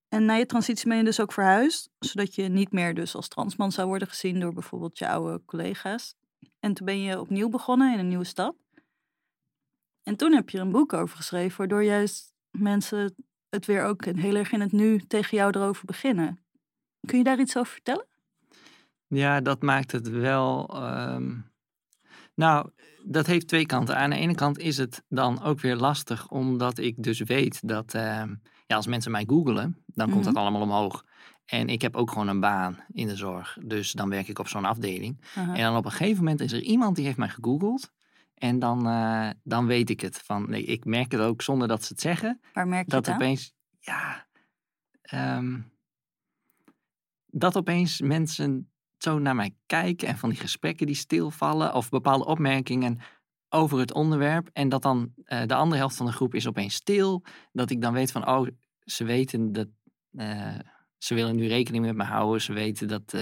En 0.08 0.26
na 0.26 0.34
je 0.34 0.46
transitie 0.46 0.88
ben 0.88 0.98
je 0.98 1.04
dus 1.04 1.20
ook 1.20 1.32
verhuisd, 1.34 1.90
zodat 2.00 2.36
je 2.36 2.44
niet 2.44 2.72
meer 2.72 2.94
dus 2.94 3.16
als 3.16 3.28
transman 3.28 3.72
zou 3.72 3.88
worden 3.88 4.08
gezien 4.08 4.40
door 4.40 4.54
bijvoorbeeld 4.54 4.98
je 4.98 5.10
oude 5.10 5.42
collega's. 5.46 6.16
En 6.60 6.74
toen 6.74 6.86
ben 6.86 7.02
je 7.02 7.20
opnieuw 7.20 7.50
begonnen 7.50 7.94
in 7.94 8.00
een 8.00 8.08
nieuwe 8.08 8.24
stad. 8.24 8.56
En 10.10 10.16
toen 10.16 10.34
heb 10.34 10.50
je 10.50 10.58
er 10.58 10.64
een 10.64 10.72
boek 10.72 10.94
over 10.94 11.16
geschreven, 11.16 11.58
waardoor 11.58 11.84
juist 11.84 12.34
mensen 12.52 13.16
het 13.50 13.66
weer 13.66 13.84
ook 13.84 14.06
heel 14.06 14.36
erg 14.36 14.52
in 14.52 14.62
het 14.62 14.72
nu 14.72 15.00
tegen 15.00 15.38
jou 15.38 15.52
erover 15.58 15.86
beginnen. 15.86 16.40
Kun 17.06 17.18
je 17.18 17.24
daar 17.24 17.40
iets 17.40 17.58
over 17.58 17.72
vertellen? 17.72 18.06
Ja, 19.08 19.42
dat 19.42 19.62
maakt 19.62 19.92
het 19.92 20.10
wel. 20.10 20.78
Um... 20.84 21.52
Nou, 22.36 22.70
dat 23.04 23.26
heeft 23.26 23.48
twee 23.48 23.66
kanten. 23.66 23.98
Aan 23.98 24.10
de 24.10 24.16
ene 24.16 24.36
kant 24.36 24.58
is 24.58 24.78
het 24.78 25.04
dan 25.10 25.44
ook 25.44 25.60
weer 25.60 25.76
lastig, 25.76 26.30
omdat 26.30 26.78
ik 26.78 27.04
dus 27.04 27.20
weet 27.20 27.68
dat 27.68 27.94
uh, 27.94 28.02
ja, 28.68 28.76
als 28.76 28.88
mensen 28.88 29.12
mij 29.12 29.24
googelen, 29.28 29.84
dan 29.86 30.10
komt 30.10 30.24
Mhm. 30.24 30.34
dat 30.34 30.42
allemaal 30.44 30.62
omhoog. 30.62 31.06
En 31.46 31.70
ik 31.70 31.82
heb 31.82 31.96
ook 31.96 32.12
gewoon 32.12 32.28
een 32.28 32.40
baan 32.40 32.84
in 32.92 33.08
de 33.08 33.16
zorg, 33.16 33.58
dus 33.62 33.92
dan 33.92 34.10
werk 34.10 34.28
ik 34.28 34.40
op 34.40 34.48
zo'n 34.48 34.66
afdeling. 34.66 35.22
En 35.36 35.62
dan 35.62 35.76
op 35.76 35.86
een 35.86 35.92
gegeven 35.92 36.24
moment 36.24 36.42
is 36.42 36.52
er 36.52 36.62
iemand 36.62 36.96
die 36.96 37.06
heeft 37.06 37.18
mij 37.18 37.30
gegoogeld. 37.30 37.92
En 38.40 38.60
dan, 38.60 38.88
uh, 38.88 39.30
dan 39.44 39.66
weet 39.66 39.90
ik 39.90 40.02
het. 40.02 40.18
Van, 40.18 40.50
nee, 40.50 40.64
ik 40.64 40.86
merk 40.86 41.12
het 41.12 41.22
ook 41.22 41.42
zonder 41.42 41.68
dat 41.68 41.84
ze 41.84 41.94
het 41.94 42.02
zeggen. 42.02 42.42
Waar 42.54 42.68
merk 42.68 42.86
je 42.86 42.92
dat 42.92 43.06
het 43.06 43.16
opeens, 43.16 43.54
ja, 43.80 44.28
um, 45.14 45.72
dat 47.26 47.58
opeens 47.58 48.02
mensen 48.02 48.72
zo 48.98 49.20
naar 49.20 49.36
mij 49.36 49.56
kijken 49.66 50.08
en 50.08 50.18
van 50.18 50.30
die 50.30 50.40
gesprekken 50.40 50.86
die 50.86 50.96
stilvallen 50.96 51.74
of 51.74 51.90
bepaalde 51.90 52.26
opmerkingen 52.26 53.00
over 53.50 53.80
het 53.80 53.94
onderwerp 53.94 54.50
en 54.54 54.70
dat 54.70 54.82
dan 54.82 55.14
uh, 55.26 55.46
de 55.46 55.56
andere 55.56 55.80
helft 55.80 55.96
van 55.96 56.06
de 56.06 56.12
groep 56.12 56.36
is 56.36 56.48
opeens 56.48 56.74
stil, 56.74 57.24
dat 57.52 57.70
ik 57.70 57.82
dan 57.82 57.94
weet 57.94 58.12
van, 58.12 58.28
oh, 58.28 58.48
ze 58.80 59.04
weten 59.04 59.52
dat, 59.52 59.68
uh, 60.12 60.60
ze 60.98 61.14
willen 61.14 61.36
nu 61.36 61.48
rekening 61.48 61.86
met 61.86 61.96
me 61.96 62.04
houden, 62.04 62.42
ze 62.42 62.54
weten 62.54 62.88
dat, 62.88 63.16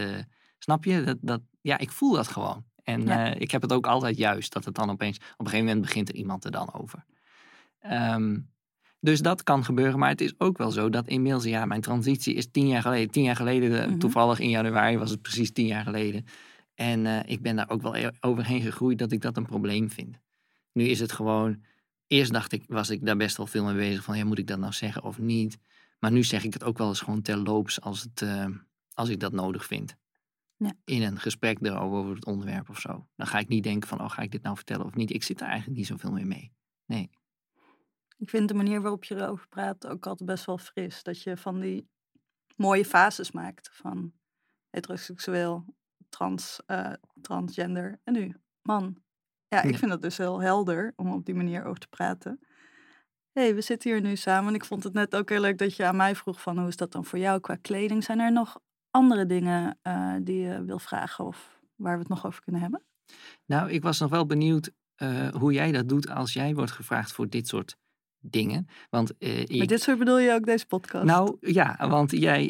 snap 0.58 0.84
je, 0.84 1.04
dat, 1.04 1.18
dat, 1.22 1.42
ja, 1.62 1.78
ik 1.78 1.92
voel 1.92 2.14
dat 2.14 2.28
gewoon. 2.28 2.66
En 2.88 3.06
ja. 3.06 3.34
ik 3.34 3.52
heb 3.52 3.62
het 3.62 3.74
ook 3.74 3.88
altijd 3.88 4.18
juist, 4.18 4.54
dat 4.54 4.66
het 4.66 4.76
dan 4.76 4.90
opeens, 4.90 5.18
op 5.18 5.24
een 5.40 5.46
gegeven 5.46 5.66
moment 5.66 5.86
begint 5.86 6.10
er 6.10 6.16
iemand 6.16 6.46
er 6.46 6.52
dan 6.52 6.74
over. 6.74 7.06
Um, 7.92 8.50
dus 9.00 9.22
dat 9.22 9.44
kan 9.44 9.66
gebeuren, 9.66 10.00
maar 10.00 10.10
het 10.10 10.22
is 10.22 10.34
ook 10.38 10.58
wel 10.58 10.72
zo 10.72 10.90
dat 10.90 11.08
inmiddels, 11.08 11.44
ja, 11.44 11.66
mijn 11.66 11.82
transitie 11.82 12.34
is 12.34 12.52
tien 12.52 12.68
jaar 12.68 12.82
geleden. 12.82 13.12
Tien 13.12 13.24
jaar 13.24 13.36
geleden, 13.36 13.70
mm 13.70 13.90
-hmm. 13.90 14.00
toevallig 14.00 14.40
in 14.40 14.50
januari 14.50 14.98
was 14.98 15.10
het 15.10 15.22
precies 15.22 15.52
tien 15.52 15.66
jaar 15.66 15.84
geleden. 15.84 16.26
En 16.76 17.06
uh, 17.06 17.20
ik 17.26 17.42
ben 17.42 17.56
daar 17.56 17.70
ook 17.70 17.82
wel 17.82 17.96
e-, 17.96 18.12
overheen 18.20 18.62
gegroeid 18.62 19.00
dat 19.00 19.12
ik 19.12 19.22
dat 19.22 19.38
een 19.38 19.46
probleem 19.46 19.90
vind. 19.90 20.20
Nu 20.72 20.84
is 20.84 21.00
het 21.00 21.12
gewoon, 21.12 21.64
eerst 22.08 22.34
dacht 22.34 22.52
ik, 22.52 22.64
was 22.68 22.90
ik 22.90 23.06
daar 23.06 23.18
best 23.18 23.38
wel 23.38 23.48
veel 23.48 23.64
mee 23.64 23.76
bezig 23.76 24.04
van, 24.04 24.18
ja, 24.18 24.26
moet 24.26 24.40
ik 24.40 24.48
dat 24.48 24.60
nou 24.60 24.74
zeggen 24.74 25.04
of 25.04 25.20
niet? 25.20 25.58
Maar 26.00 26.12
nu 26.12 26.24
zeg 26.24 26.44
ik 26.44 26.54
het 26.54 26.64
ook 26.64 26.78
wel 26.78 26.88
eens 26.88 27.02
gewoon 27.02 27.22
terloops 27.22 27.82
als, 27.82 28.02
het, 28.02 28.22
uh, 28.22 28.46
als 28.94 29.10
ik 29.10 29.20
dat 29.20 29.32
nodig 29.32 29.66
vind. 29.66 29.96
Ja. 30.58 30.74
In 30.86 31.02
een 31.02 31.20
gesprek 31.20 31.58
erover 31.62 31.98
over 31.98 32.16
het 32.16 32.26
onderwerp 32.26 32.70
of 32.70 32.80
zo. 32.80 33.08
Dan 33.16 33.28
ga 33.28 33.40
ik 33.40 33.48
niet 33.48 33.64
denken 33.64 33.90
van, 33.90 34.02
oh, 34.02 34.10
ga 34.10 34.22
ik 34.22 34.32
dit 34.32 34.42
nou 34.44 34.56
vertellen 34.56 34.86
of 34.86 34.96
niet? 34.96 35.14
Ik 35.14 35.24
zit 35.24 35.42
er 35.42 35.48
eigenlijk 35.48 35.78
niet 35.78 35.88
zoveel 35.88 36.12
meer 36.12 36.28
mee. 36.28 36.52
Nee. 36.86 37.10
Ik 38.18 38.30
vind 38.30 38.48
de 38.48 38.54
manier 38.54 38.82
waarop 38.82 39.04
je 39.04 39.16
erover 39.16 39.48
praat 39.48 39.88
ook 39.88 40.08
altijd 40.08 40.30
best 40.30 40.46
wel 40.46 40.58
fris. 40.58 41.04
Dat 41.04 41.22
je 41.22 41.38
van 41.38 41.60
die 41.60 41.90
mooie 42.56 42.86
fases 42.86 43.32
maakt. 43.32 43.70
Van 43.74 44.14
heteroseksueel, 44.70 45.66
trans, 46.10 46.60
uh, 46.68 46.94
transgender 47.22 48.00
en 48.04 48.14
nu 48.14 48.36
man. 48.62 48.98
Ja, 49.48 49.62
ik 49.62 49.72
Ja. 49.72 49.78
vind 49.78 49.92
dat 49.92 50.02
dus 50.02 50.18
heel 50.18 50.42
helder 50.42 50.94
om 50.96 51.12
op 51.12 51.26
die 51.26 51.36
manier 51.36 51.64
over 51.66 51.80
te 51.80 51.88
praten. 51.88 52.40
hey, 53.32 53.56
we 53.56 53.62
zitten 53.62 53.92
hier 53.92 54.02
nu 54.02 54.16
samen. 54.16 54.50
En 54.50 54.56
ik 54.56 54.66
vond 54.66 54.84
het 54.84 54.94
net 54.94 55.16
ook 55.16 55.30
heel 55.30 55.42
leuk 55.42 55.58
dat 55.58 55.76
je 55.76 55.86
aan 55.86 55.96
mij 55.96 56.16
vroeg 56.16 56.42
van 56.42 56.58
hoe 56.60 56.68
is 56.68 56.76
dat 56.78 56.92
dan 56.92 57.06
voor 57.06 57.20
jou 57.20 57.40
qua 57.40 57.56
kleding? 57.56 58.04
Zijn 58.04 58.20
er 58.20 58.32
nog 58.32 58.60
andere 58.98 59.26
dingen 59.26 59.78
uh, 59.84 60.14
die 60.22 60.40
je 60.40 60.64
wil 60.64 60.80
vragen 60.80 61.26
of 61.26 61.60
waar 61.76 61.94
we 61.94 62.00
het 62.00 62.10
nog 62.10 62.26
over 62.26 62.44
kunnen 62.44 62.62
hebben? 62.62 62.82
Nou, 63.46 63.72
ik 63.72 63.82
was 63.82 64.00
nog 64.00 64.10
wel 64.10 64.26
benieuwd 64.26 64.72
uh, 64.98 65.28
hoe 65.28 65.54
jij 65.54 65.72
dat 65.72 65.90
doet 65.90 66.10
als 66.10 66.34
jij 66.34 66.54
wordt 66.54 66.72
gevraagd 66.72 67.12
voor 67.12 67.30
dit 67.30 67.48
soort 67.48 67.78
dingen. 68.20 68.68
Want, 68.90 69.14
uh, 69.20 69.40
ik... 69.40 69.58
Met 69.58 69.68
dit 69.70 69.82
soort 69.82 69.98
bedoel 69.98 70.20
je 70.20 70.34
ook 70.34 70.46
deze 70.46 70.66
podcast? 70.66 71.06
Nou 71.06 71.38
ja, 71.42 71.88
want 71.90 72.12
jij 72.12 72.46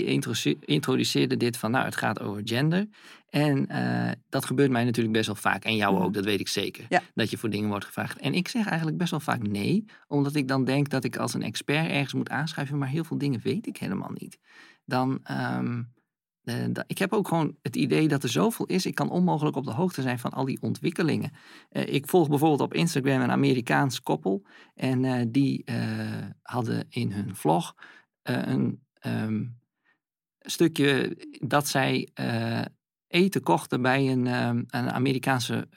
introduceerde 0.60 1.38
dit 1.38 1.58
van, 1.58 1.72
nou 1.72 1.86
het 1.86 1.96
gaat 1.96 2.20
over 2.20 2.42
gender. 2.44 2.88
En 3.30 3.68
uh, 3.72 4.12
dat 4.30 4.46
gebeurt 4.46 4.72
mij 4.72 4.84
natuurlijk 4.84 5.16
best 5.16 5.26
wel 5.26 5.36
vaak. 5.36 5.64
En 5.64 5.76
jou 5.76 5.94
mhm. 5.94 6.04
ook, 6.04 6.14
dat 6.14 6.26
weet 6.26 6.40
ik 6.40 6.48
zeker. 6.48 6.86
Ja. 6.90 7.02
Dat 7.14 7.30
je 7.30 7.38
voor 7.38 7.50
dingen 7.50 7.70
wordt 7.70 7.86
gevraagd. 7.86 8.20
En 8.20 8.34
ik 8.34 8.48
zeg 8.48 8.68
eigenlijk 8.68 8.98
best 8.98 9.12
wel 9.12 9.20
vaak 9.20 9.48
nee. 9.48 9.86
Omdat 10.08 10.36
ik 10.36 10.48
dan 10.48 10.66
denk 10.66 10.90
dat 10.90 11.04
ik 11.04 11.18
als 11.18 11.34
een 11.34 11.44
expert 11.44 11.90
ergens 11.90 12.14
moet 12.14 12.30
aanschrijven. 12.30 12.78
Maar 12.78 12.88
heel 12.88 13.04
veel 13.04 13.18
dingen 13.18 13.40
weet 13.44 13.68
ik 13.68 13.78
helemaal 13.78 14.12
niet. 14.14 14.40
Dan... 14.86 15.20
Um, 15.32 15.96
uh, 16.50 16.66
ik 16.88 16.98
heb 16.98 17.14
ook 17.14 17.28
gewoon 17.28 17.56
het 17.62 17.76
idee 17.76 18.08
dat 18.08 18.24
er 18.24 18.30
zoveel 18.30 18.66
is. 18.66 18.86
Ik 18.86 18.96
kan 18.96 19.10
onmogelijk 19.10 19.56
op 19.56 19.66
de 19.66 19.72
hoogte 19.72 20.02
zijn 20.02 20.20
van 20.20 20.32
al 20.32 20.46
die 20.46 20.62
ontwikkelingen. 20.62 21.32
Uh, 21.72 21.94
ik 21.94 22.08
volg 22.08 22.30
bijvoorbeeld 22.30 22.62
op 22.62 22.74
Instagram 22.74 23.22
een 23.22 23.32
Amerikaans 23.32 24.02
koppel. 24.02 24.46
En 24.76 25.04
uh, 25.04 25.22
die 25.28 25.66
hadden 26.42 26.86
in 26.90 27.12
hun 27.12 27.36
vlog 27.36 27.76
een 28.24 28.82
um, 29.06 29.60
stukje 30.40 31.18
dat 31.48 31.68
zij 31.68 32.10
eten 33.08 33.42
kochten 33.42 33.82
bij 33.82 34.12
een, 34.12 34.28
um, 34.28 34.66
een 34.68 34.92
Amerikaanse 34.92 35.68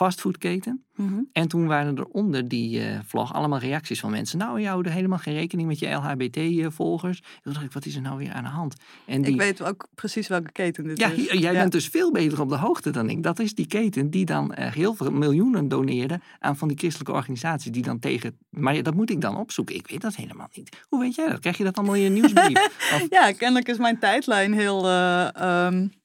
fastfoodketen. 0.00 0.84
Mm 0.94 1.28
En 1.32 1.48
toen 1.48 1.66
waren 1.66 1.96
er 1.96 2.04
onder 2.04 2.48
die 2.48 2.80
uh, 2.80 2.98
vlog 3.04 3.34
allemaal 3.34 3.58
reacties 3.58 4.00
van 4.00 4.10
mensen. 4.10 4.38
Nou, 4.38 4.60
je 4.60 4.66
houdt 4.66 4.88
helemaal 4.88 5.18
geen 5.18 5.34
rekening 5.34 5.68
met 5.68 5.78
je 5.78 5.88
LHBT-volgers. 5.88 7.20
Toen 7.42 7.52
dacht 7.52 7.64
ik, 7.64 7.72
wat 7.72 7.86
is 7.86 7.94
er 7.94 8.00
nou 8.00 8.18
weer 8.18 8.32
aan 8.32 8.42
de 8.42 8.48
hand? 8.48 8.74
En 9.06 9.22
die... 9.22 9.32
Ik 9.32 9.38
weet 9.38 9.62
ook 9.62 9.88
precies 9.94 10.28
welke 10.28 10.52
keten 10.52 10.84
dit 10.84 10.98
ja, 10.98 11.10
is. 11.10 11.32
Jij 11.32 11.52
bent 11.52 11.72
dus 11.72 11.88
veel 11.88 12.12
beter 12.12 12.40
op 12.40 12.48
de 12.48 12.56
hoogte 12.56 12.90
dan 12.90 13.10
ik. 13.10 13.22
Dat 13.22 13.38
is 13.38 13.54
die 13.54 13.66
keten 13.66 14.10
die 14.10 14.24
dan 14.24 14.54
uh, 14.58 14.72
heel 14.72 14.94
veel 14.94 15.10
miljoenen 15.10 15.68
doneerde 15.68 16.20
aan 16.38 16.56
van 16.56 16.68
die 16.68 16.78
christelijke 16.78 17.12
organisaties. 17.12 17.72
Die 17.72 17.82
dan 17.82 17.98
tegen... 17.98 18.38
Maar 18.50 18.82
dat 18.82 18.94
moet 18.94 19.10
ik 19.10 19.20
dan 19.20 19.36
opzoeken. 19.36 19.74
Ik 19.74 19.88
weet 19.88 20.00
dat 20.00 20.16
helemaal 20.16 20.48
niet. 20.54 20.76
Hoe 20.88 21.00
weet 21.00 21.14
jij 21.14 21.28
dat? 21.28 21.40
Krijg 21.40 21.56
je 21.56 21.64
dat 21.64 21.76
allemaal 21.76 21.94
in 21.94 22.02
je 22.02 22.10
nieuwsbrief? 22.10 22.66
of... 22.94 23.06
Ja, 23.10 23.32
kennelijk 23.32 23.68
is 23.68 23.78
mijn 23.78 23.98
tijdlijn 23.98 24.52
heel... 24.52 24.86
Uh, 24.86 25.28
um 25.66 25.98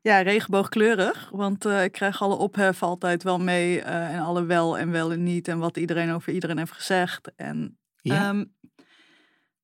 ja, 0.00 0.20
regenboogkleurig. 0.20 1.28
Want 1.32 1.66
uh, 1.66 1.84
ik 1.84 1.92
krijg 1.92 2.22
alle 2.22 2.34
ophef 2.34 2.82
altijd 2.82 3.22
wel 3.22 3.38
mee. 3.38 3.78
Uh, 3.78 4.14
en 4.14 4.20
alle 4.20 4.44
wel 4.44 4.78
en 4.78 4.90
wel 4.90 5.12
en 5.12 5.22
niet. 5.22 5.48
En 5.48 5.58
wat 5.58 5.76
iedereen 5.76 6.12
over 6.12 6.32
iedereen 6.32 6.58
heeft 6.58 6.72
gezegd. 6.72 7.34
En, 7.36 7.78
ja. 8.00 8.28
Um, 8.28 8.54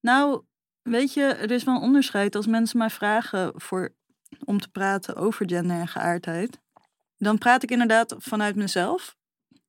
nou, 0.01 0.43
weet 0.83 1.15
je, 1.15 1.23
er 1.23 1.51
is 1.51 1.65
wel 1.65 1.75
een 1.75 1.83
onderscheid. 1.83 2.35
Als 2.35 2.47
mensen 2.47 2.79
mij 2.79 2.91
vragen 2.91 3.53
voor, 3.55 3.95
om 4.45 4.61
te 4.61 4.69
praten 4.69 5.17
over 5.17 5.49
gender 5.49 5.77
en 5.77 5.89
geaardheid. 5.89 6.61
Dan 7.17 7.39
praat 7.39 7.63
ik 7.63 7.71
inderdaad 7.71 8.15
vanuit 8.19 8.57
mezelf. 8.57 9.17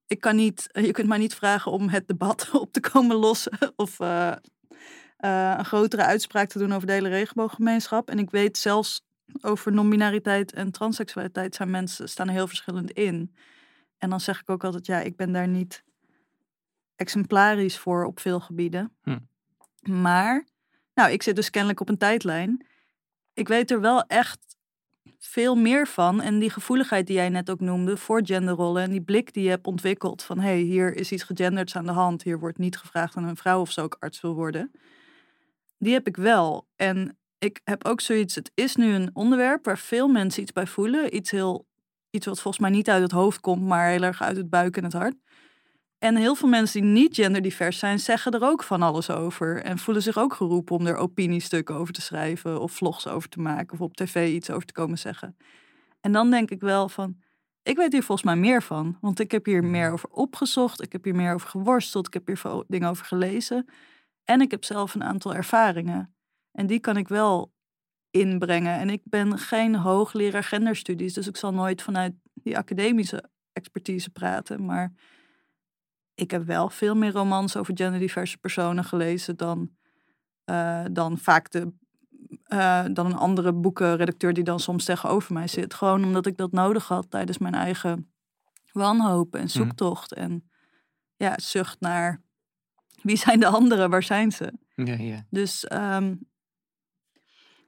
Ik 0.08 0.20
kan 0.20 0.36
niet, 0.36 0.70
je 0.72 0.92
kunt 0.92 1.08
mij 1.08 1.18
niet 1.18 1.36
vragen 1.36 1.72
om 1.72 1.90
het 1.90 2.08
debat 2.08 2.50
op 2.62 2.72
te 2.72 2.80
komen 2.80 3.16
lossen. 3.16 3.58
Of 3.76 4.00
uh, 4.00 4.36
een 5.18 5.66
grotere 5.66 6.04
uitspraak 6.04 6.50
te 6.50 6.60
doen 6.60 6.74
over 6.74 6.88
de 6.88 6.94
hele 6.94 7.10
regenbooggemeenschap. 7.10 8.10
En 8.10 8.20
ik 8.20 8.30
weet 8.30 8.58
zelfs 8.58 9.07
over 9.42 9.72
non-binariteit 9.72 10.54
en 10.54 10.72
transseksualiteit 10.72 11.56
zijn 11.56 11.70
mensen 11.70 12.10
staan 12.10 12.28
er 12.28 12.34
heel 12.34 12.48
verschillend 12.48 12.92
in. 12.92 13.36
En 13.98 14.10
dan 14.10 14.20
zeg 14.20 14.42
ik 14.42 14.50
ook 14.50 14.64
altijd, 14.64 14.86
ja, 14.86 15.00
ik 15.00 15.16
ben 15.16 15.32
daar 15.32 15.48
niet 15.48 15.84
exemplarisch 16.96 17.78
voor 17.78 18.06
op 18.06 18.20
veel 18.20 18.40
gebieden. 18.40 18.96
Hm. 19.02 19.20
Maar, 19.82 20.48
nou, 20.94 21.12
ik 21.12 21.24
zit 21.24 21.36
dus 21.36 21.50
kennelijk 21.50 21.80
op 21.80 21.90
een 21.90 21.98
tijdlijn. 21.98 22.66
Ik 23.34 23.48
weet 23.48 23.72
er 23.72 23.82
wel 23.82 24.04
echt 24.04 24.58
veel 25.20 25.56
meer 25.56 25.88
van. 25.88 26.22
En 26.22 26.40
die 26.40 26.50
gevoeligheid 26.50 27.08
die 27.08 27.16
jij 27.16 27.30
net 27.30 27.50
ook 27.50 27.60
noemde 27.60 27.98
voor 27.98 28.22
genderrollen 28.26 28.84
en 28.84 28.92
die 28.92 29.02
blik 29.02 29.34
die 29.34 29.44
je 29.44 29.50
hebt 29.50 29.68
ontwikkeld 29.68 30.24
van 30.24 30.40
hé, 30.40 30.50
hey, 30.50 30.60
hier 30.60 30.96
is 30.96 31.12
iets 31.12 31.24
gegenderd 31.24 31.76
aan 31.76 31.86
de 31.86 31.92
hand, 31.92 32.24
hier 32.24 32.40
wordt 32.40 32.58
niet 32.58 32.78
gevraagd 32.78 33.16
aan 33.16 33.24
een 33.24 33.36
vrouw 33.36 33.60
of 33.60 33.72
zo 33.72 33.82
ook 33.82 33.98
arts 34.00 34.22
wil 34.22 34.34
worden. 34.34 34.72
Die 35.78 35.94
heb 35.94 36.08
ik 36.08 36.18
wel. 36.18 36.68
En 36.76 37.17
ik 37.40 37.62
heb 37.64 37.86
ook 37.86 38.02
zoiets, 38.02 38.36
het 38.36 38.52
is 38.54 38.76
nu 38.76 38.94
een 38.94 39.10
onderwerp 39.14 39.66
waar 39.66 39.78
veel 39.78 40.08
mensen 40.08 40.42
iets 40.42 40.52
bij 40.52 40.68
voelen. 40.68 41.16
Iets, 41.16 41.32
heel, 41.32 41.66
iets 42.10 42.26
wat 42.26 42.42
volgens 42.42 42.64
mij 42.64 42.72
niet 42.72 42.90
uit 42.90 43.02
het 43.02 43.12
hoofd 43.12 43.40
komt, 43.40 43.62
maar 43.62 43.90
heel 43.90 44.04
erg 44.04 44.22
uit 44.22 44.38
het 44.38 44.50
buik 44.50 44.78
en 44.78 44.84
het 44.84 44.94
hart. 44.94 45.16
En 46.00 46.16
heel 46.16 46.36
veel 46.36 46.50
mensen 46.50 46.82
die 46.82 46.92
niet 46.92 47.16
genderdivers 47.16 47.80
zijn, 47.80 48.00
zeggen 48.00 48.32
er 48.32 48.44
ook 48.44 48.64
van 48.64 48.82
alles 48.82 49.10
over. 49.10 49.64
En 49.64 49.78
voelen 49.78 50.04
zich 50.04 50.18
ook 50.18 50.34
geroepen 50.34 50.76
om 50.76 50.88
er 50.88 50.96
opiniestukken 50.96 51.76
over 51.76 51.94
te 51.94 52.02
schrijven. 52.02 52.62
Of 52.62 52.72
vlogs 52.72 53.08
over 53.08 53.30
te 53.30 53.40
maken. 53.40 53.74
Of 53.74 53.82
op 53.82 53.96
tv 53.96 54.34
iets 54.34 54.50
over 54.50 54.66
te 54.66 54.74
komen 54.74 54.98
zeggen. 54.98 55.38
En 56.02 56.12
dan 56.12 56.30
denk 56.30 56.50
ik 56.50 56.62
wel 56.62 56.90
van, 56.90 57.18
ik 57.64 57.78
weet 57.78 57.92
hier 57.92 58.04
volgens 58.04 58.28
mij 58.28 58.36
meer 58.36 58.64
van. 58.64 58.98
Want 59.02 59.20
ik 59.20 59.32
heb 59.32 59.46
hier 59.46 59.64
meer 59.64 59.92
over 59.92 60.10
opgezocht. 60.10 60.82
Ik 60.82 60.92
heb 60.92 61.04
hier 61.04 61.16
meer 61.16 61.34
over 61.34 61.50
geworsteld. 61.50 62.08
Ik 62.08 62.14
heb 62.14 62.28
hier 62.28 62.64
dingen 62.68 62.90
over 62.90 63.06
gelezen. 63.06 63.66
En 64.24 64.42
ik 64.42 64.52
heb 64.52 64.64
zelf 64.64 64.96
een 64.96 65.04
aantal 65.04 65.36
ervaringen. 65.36 66.17
En 66.58 66.68
die 66.68 66.80
kan 66.80 66.98
ik 66.98 67.08
wel 67.08 67.54
inbrengen. 68.10 68.80
En 68.80 68.90
ik 68.90 69.02
ben 69.04 69.38
geen 69.38 69.76
hoogleraar 69.76 70.44
genderstudies, 70.44 71.14
dus 71.14 71.28
ik 71.28 71.38
zal 71.38 71.54
nooit 71.54 71.82
vanuit 71.82 72.14
die 72.34 72.58
academische 72.58 73.24
expertise 73.54 74.10
praten. 74.10 74.66
Maar 74.66 74.94
ik 76.16 76.32
heb 76.32 76.46
wel 76.46 76.70
veel 76.70 76.96
meer 76.96 77.12
romans 77.12 77.56
over 77.56 77.78
genderdiverse 77.78 78.38
personen 78.38 78.84
gelezen 78.84 79.38
dan, 79.38 79.70
uh, 80.46 80.86
dan 80.92 81.18
vaak 81.18 81.52
de, 81.52 81.72
uh, 82.48 82.86
dan 82.92 83.06
een 83.06 83.18
andere 83.18 83.54
boekenredacteur 83.54 84.34
die 84.34 84.44
dan 84.44 84.60
soms 84.60 84.86
tegenover 84.86 85.34
mij 85.34 85.48
zit. 85.48 85.74
Gewoon 85.74 86.04
omdat 86.04 86.26
ik 86.26 86.38
dat 86.38 86.52
nodig 86.52 86.88
had 86.88 87.10
tijdens 87.10 87.38
mijn 87.38 87.56
eigen 87.56 88.12
wanhoop 88.72 89.34
en 89.36 89.40
mhm. 89.40 89.50
zoektocht. 89.50 90.14
En 90.14 90.50
ja, 91.16 91.34
zucht 91.40 91.80
naar 91.80 92.22
wie 93.02 93.18
zijn 93.18 93.40
de 93.40 93.48
anderen, 93.48 93.90
waar 93.90 94.04
zijn 94.04 94.32
ze? 94.32 94.54
Ja, 94.76 94.96
ja. 94.96 95.26
Dus 95.30 95.72
um, 95.72 96.28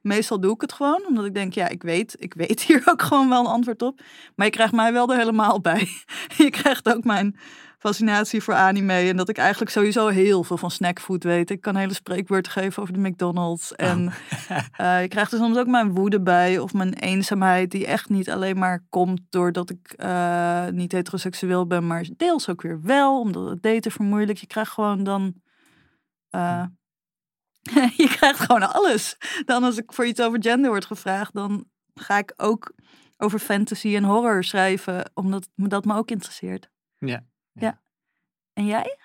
Meestal 0.01 0.39
doe 0.39 0.53
ik 0.53 0.62
het 0.62 0.73
gewoon, 0.73 1.05
omdat 1.07 1.25
ik 1.25 1.33
denk, 1.33 1.53
ja, 1.53 1.67
ik 1.67 1.83
weet, 1.83 2.15
ik 2.19 2.33
weet 2.33 2.62
hier 2.67 2.81
ook 2.85 3.01
gewoon 3.01 3.29
wel 3.29 3.39
een 3.39 3.51
antwoord 3.51 3.81
op. 3.81 4.01
Maar 4.35 4.45
je 4.45 4.51
krijgt 4.51 4.73
mij 4.73 4.93
wel 4.93 5.12
er 5.12 5.17
helemaal 5.17 5.62
bij. 5.62 5.88
je 6.38 6.49
krijgt 6.49 6.95
ook 6.95 7.03
mijn 7.03 7.35
fascinatie 7.79 8.41
voor 8.43 8.53
anime 8.53 8.93
en 8.93 9.17
dat 9.17 9.29
ik 9.29 9.38
eigenlijk 9.38 9.71
sowieso 9.71 10.07
heel 10.07 10.43
veel 10.43 10.57
van 10.57 10.71
snackfood 10.71 11.23
weet. 11.23 11.49
Ik 11.49 11.62
kan 11.62 11.75
hele 11.75 11.93
spreekwoorden 11.93 12.51
geven 12.51 12.81
over 12.81 12.93
de 12.93 13.09
McDonald's. 13.09 13.71
Oh. 13.71 13.88
En 13.88 14.13
uh, 14.81 15.01
je 15.01 15.07
krijgt 15.07 15.31
er 15.31 15.38
soms 15.38 15.57
ook 15.57 15.67
mijn 15.67 15.93
woede 15.93 16.21
bij 16.21 16.59
of 16.59 16.73
mijn 16.73 16.93
eenzaamheid, 16.93 17.71
die 17.71 17.85
echt 17.85 18.09
niet 18.09 18.29
alleen 18.29 18.57
maar 18.57 18.85
komt 18.89 19.21
doordat 19.29 19.69
ik 19.69 19.93
uh, 19.97 20.67
niet 20.67 20.91
heteroseksueel 20.91 21.67
ben, 21.67 21.88
maar 21.88 22.05
deels 22.17 22.49
ook 22.49 22.62
weer 22.62 22.81
wel, 22.81 23.19
omdat 23.19 23.49
het 23.49 23.62
daten 23.62 23.91
vermoeilijk. 23.91 24.38
Je 24.38 24.47
krijgt 24.47 24.71
gewoon 24.71 25.03
dan 25.03 25.33
uh, 26.31 26.63
je 28.03 28.08
krijgt 28.08 28.39
gewoon 28.39 28.73
alles. 28.73 29.17
Dan 29.45 29.63
als 29.63 29.77
ik 29.77 29.93
voor 29.93 30.05
iets 30.05 30.21
over 30.21 30.41
gender 30.41 30.69
word 30.69 30.86
gevraagd, 30.86 31.34
dan 31.34 31.65
ga 31.93 32.17
ik 32.17 32.34
ook 32.38 32.73
over 33.17 33.39
fantasy 33.39 33.95
en 33.95 34.03
horror 34.03 34.43
schrijven, 34.43 35.12
omdat 35.13 35.49
me 35.55 35.67
dat 35.67 35.86
me 35.86 35.95
ook 35.95 36.12
interesseert. 36.12 36.69
Ja. 36.97 37.25
Ja. 37.53 37.82
En 38.53 38.65
jij? 38.65 38.97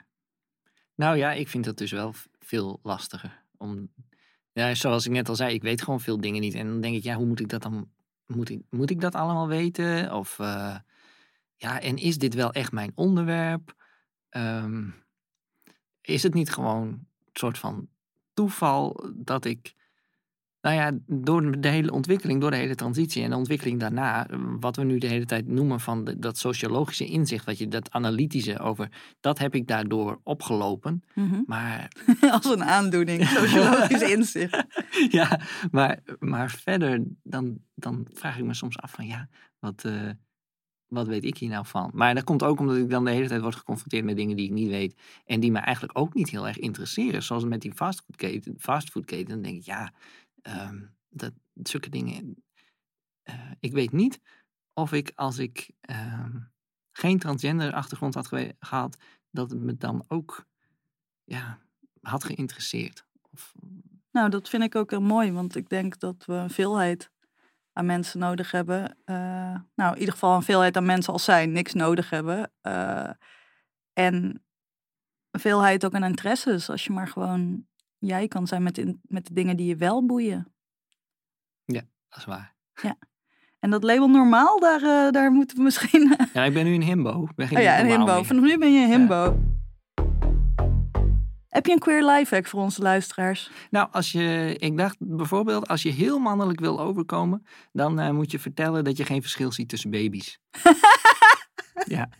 Nou 0.94 1.16
ja, 1.16 1.32
ik 1.32 1.48
vind 1.48 1.64
dat 1.64 1.78
dus 1.78 1.90
wel 1.90 2.14
veel 2.38 2.80
lastiger. 2.82 3.42
Om, 3.56 3.92
ja, 4.52 4.74
zoals 4.74 5.06
ik 5.06 5.12
net 5.12 5.28
al 5.28 5.36
zei, 5.36 5.54
ik 5.54 5.62
weet 5.62 5.82
gewoon 5.82 6.00
veel 6.00 6.20
dingen 6.20 6.40
niet. 6.40 6.54
En 6.54 6.66
dan 6.66 6.80
denk 6.80 6.96
ik, 6.96 7.02
ja, 7.02 7.14
hoe 7.14 7.26
moet 7.26 7.40
ik 7.40 7.48
dat 7.48 7.62
dan? 7.62 7.90
Moet 8.26 8.50
ik, 8.50 8.62
moet 8.70 8.90
ik 8.90 9.00
dat 9.00 9.14
allemaal 9.14 9.48
weten? 9.48 10.12
Of 10.12 10.38
uh, 10.38 10.76
ja, 11.56 11.80
en 11.80 11.96
is 11.96 12.18
dit 12.18 12.34
wel 12.34 12.52
echt 12.52 12.72
mijn 12.72 12.92
onderwerp? 12.94 13.74
Um, 14.30 14.94
is 16.00 16.22
het 16.22 16.34
niet 16.34 16.50
gewoon 16.50 16.86
een 16.88 17.08
soort 17.32 17.58
van 17.58 17.88
toeval 18.34 19.10
dat 19.14 19.44
ik, 19.44 19.74
nou 20.60 20.76
ja, 20.76 20.98
door 21.06 21.60
de 21.60 21.68
hele 21.68 21.92
ontwikkeling, 21.92 22.40
door 22.40 22.50
de 22.50 22.56
hele 22.56 22.74
transitie 22.74 23.22
en 23.22 23.30
de 23.30 23.36
ontwikkeling 23.36 23.80
daarna, 23.80 24.26
wat 24.60 24.76
we 24.76 24.84
nu 24.84 24.98
de 24.98 25.06
hele 25.06 25.24
tijd 25.24 25.46
noemen 25.46 25.80
van 25.80 26.14
dat 26.18 26.38
sociologische 26.38 27.06
inzicht, 27.06 27.44
wat 27.44 27.58
je 27.58 27.68
dat 27.68 27.90
analytische 27.90 28.58
over, 28.58 28.88
dat 29.20 29.38
heb 29.38 29.54
ik 29.54 29.66
daardoor 29.66 30.20
opgelopen. 30.22 31.02
Mhm. 31.14 31.42
Maar 31.46 31.92
als 32.30 32.44
een 32.44 32.64
aandoening, 32.64 33.26
sociologisch 33.38 34.10
inzicht. 34.10 34.64
ja, 35.10 35.40
maar, 35.70 35.98
maar 36.18 36.50
verder 36.50 37.02
dan, 37.22 37.58
dan 37.74 38.06
vraag 38.12 38.38
ik 38.38 38.44
me 38.44 38.54
soms 38.54 38.78
af 38.78 38.90
van 38.90 39.06
ja, 39.06 39.28
wat. 39.58 39.84
Uh, 39.86 40.10
wat 40.94 41.06
weet 41.06 41.24
ik 41.24 41.36
hier 41.36 41.48
nou 41.48 41.66
van? 41.66 41.90
Maar 41.94 42.14
dat 42.14 42.24
komt 42.24 42.42
ook 42.42 42.60
omdat 42.60 42.76
ik 42.76 42.90
dan 42.90 43.04
de 43.04 43.10
hele 43.10 43.28
tijd 43.28 43.40
word 43.40 43.56
geconfronteerd 43.56 44.04
met 44.04 44.16
dingen 44.16 44.36
die 44.36 44.46
ik 44.46 44.52
niet 44.52 44.68
weet. 44.68 45.00
En 45.24 45.40
die 45.40 45.50
me 45.50 45.58
eigenlijk 45.58 45.98
ook 45.98 46.14
niet 46.14 46.30
heel 46.30 46.46
erg 46.46 46.58
interesseren. 46.58 47.22
Zoals 47.22 47.44
met 47.44 47.60
die 47.60 47.72
fastfoodketen. 47.72 48.54
Fastfoodketen 48.58 49.28
dan 49.28 49.42
denk 49.42 49.56
ik, 49.56 49.64
ja, 49.64 49.92
um, 50.42 50.94
dat, 51.08 51.32
zulke 51.54 51.90
dingen. 51.90 52.44
Uh, 53.24 53.34
ik 53.60 53.72
weet 53.72 53.92
niet 53.92 54.20
of 54.72 54.92
ik 54.92 55.12
als 55.14 55.38
ik 55.38 55.70
um, 55.90 56.52
geen 56.92 57.18
transgender 57.18 57.72
achtergrond 57.72 58.14
had 58.14 58.28
gehad, 58.58 58.96
dat 59.30 59.50
het 59.50 59.60
me 59.60 59.76
dan 59.76 60.04
ook 60.08 60.46
ja, 61.24 61.58
had 62.00 62.24
geïnteresseerd. 62.24 63.06
Of... 63.32 63.54
Nou, 64.10 64.30
dat 64.30 64.48
vind 64.48 64.62
ik 64.62 64.74
ook 64.74 64.90
heel 64.90 65.02
mooi, 65.02 65.32
want 65.32 65.56
ik 65.56 65.68
denk 65.68 65.98
dat 65.98 66.24
we 66.24 66.32
een 66.32 66.50
veelheid 66.50 67.10
aan 67.74 67.86
mensen 67.86 68.18
nodig 68.18 68.50
hebben. 68.50 68.96
Uh, 69.06 69.16
nou, 69.74 69.92
in 69.92 69.98
ieder 69.98 70.12
geval 70.12 70.34
een 70.36 70.42
veelheid 70.42 70.76
aan 70.76 70.84
mensen 70.84 71.12
als 71.12 71.24
zij 71.24 71.46
niks 71.46 71.72
nodig 71.72 72.10
hebben. 72.10 72.52
Uh, 72.62 73.10
en 73.92 74.42
een 75.30 75.40
veelheid 75.40 75.84
ook 75.84 75.94
aan 75.94 76.04
interesses, 76.04 76.70
als 76.70 76.84
je 76.84 76.92
maar 76.92 77.08
gewoon 77.08 77.66
jij 77.98 78.28
kan 78.28 78.46
zijn 78.46 78.62
met, 78.62 78.78
in, 78.78 79.00
met 79.02 79.26
de 79.26 79.34
dingen 79.34 79.56
die 79.56 79.66
je 79.66 79.76
wel 79.76 80.06
boeien. 80.06 80.54
Ja, 81.64 81.82
dat 82.08 82.18
is 82.18 82.24
waar. 82.24 82.54
Ja. 82.82 82.96
En 83.58 83.70
dat 83.70 83.82
label 83.82 84.08
normaal, 84.08 84.60
daar, 84.60 84.82
uh, 84.82 85.10
daar 85.10 85.32
moeten 85.32 85.56
we 85.56 85.62
misschien... 85.70 86.16
ja, 86.32 86.44
ik 86.44 86.54
ben 86.54 86.64
nu 86.64 86.74
een 86.74 86.82
himbo. 86.82 87.28
Ben 87.36 87.50
oh 87.56 87.62
ja, 87.62 87.80
een 87.80 87.86
himbo. 87.86 88.22
Vanaf 88.22 88.44
nu 88.44 88.58
ben 88.58 88.72
je 88.72 88.84
een 88.84 88.90
himbo. 88.90 89.24
Ja. 89.24 89.53
Heb 91.54 91.66
je 91.66 91.72
een 91.72 91.78
queer 91.78 92.04
life 92.04 92.34
hack 92.34 92.46
voor 92.46 92.60
onze 92.60 92.82
luisteraars? 92.82 93.50
Nou, 93.70 93.88
als 93.90 94.12
je, 94.12 94.54
ik 94.58 94.76
dacht 94.76 94.96
bijvoorbeeld, 94.98 95.68
als 95.68 95.82
je 95.82 95.90
heel 95.90 96.18
mannelijk 96.18 96.60
wil 96.60 96.80
overkomen, 96.80 97.46
dan 97.72 98.00
uh, 98.00 98.10
moet 98.10 98.30
je 98.30 98.38
vertellen 98.38 98.84
dat 98.84 98.96
je 98.96 99.04
geen 99.04 99.20
verschil 99.20 99.52
ziet 99.52 99.68
tussen 99.68 99.90
baby's. 99.90 100.38
ja. 101.96 102.08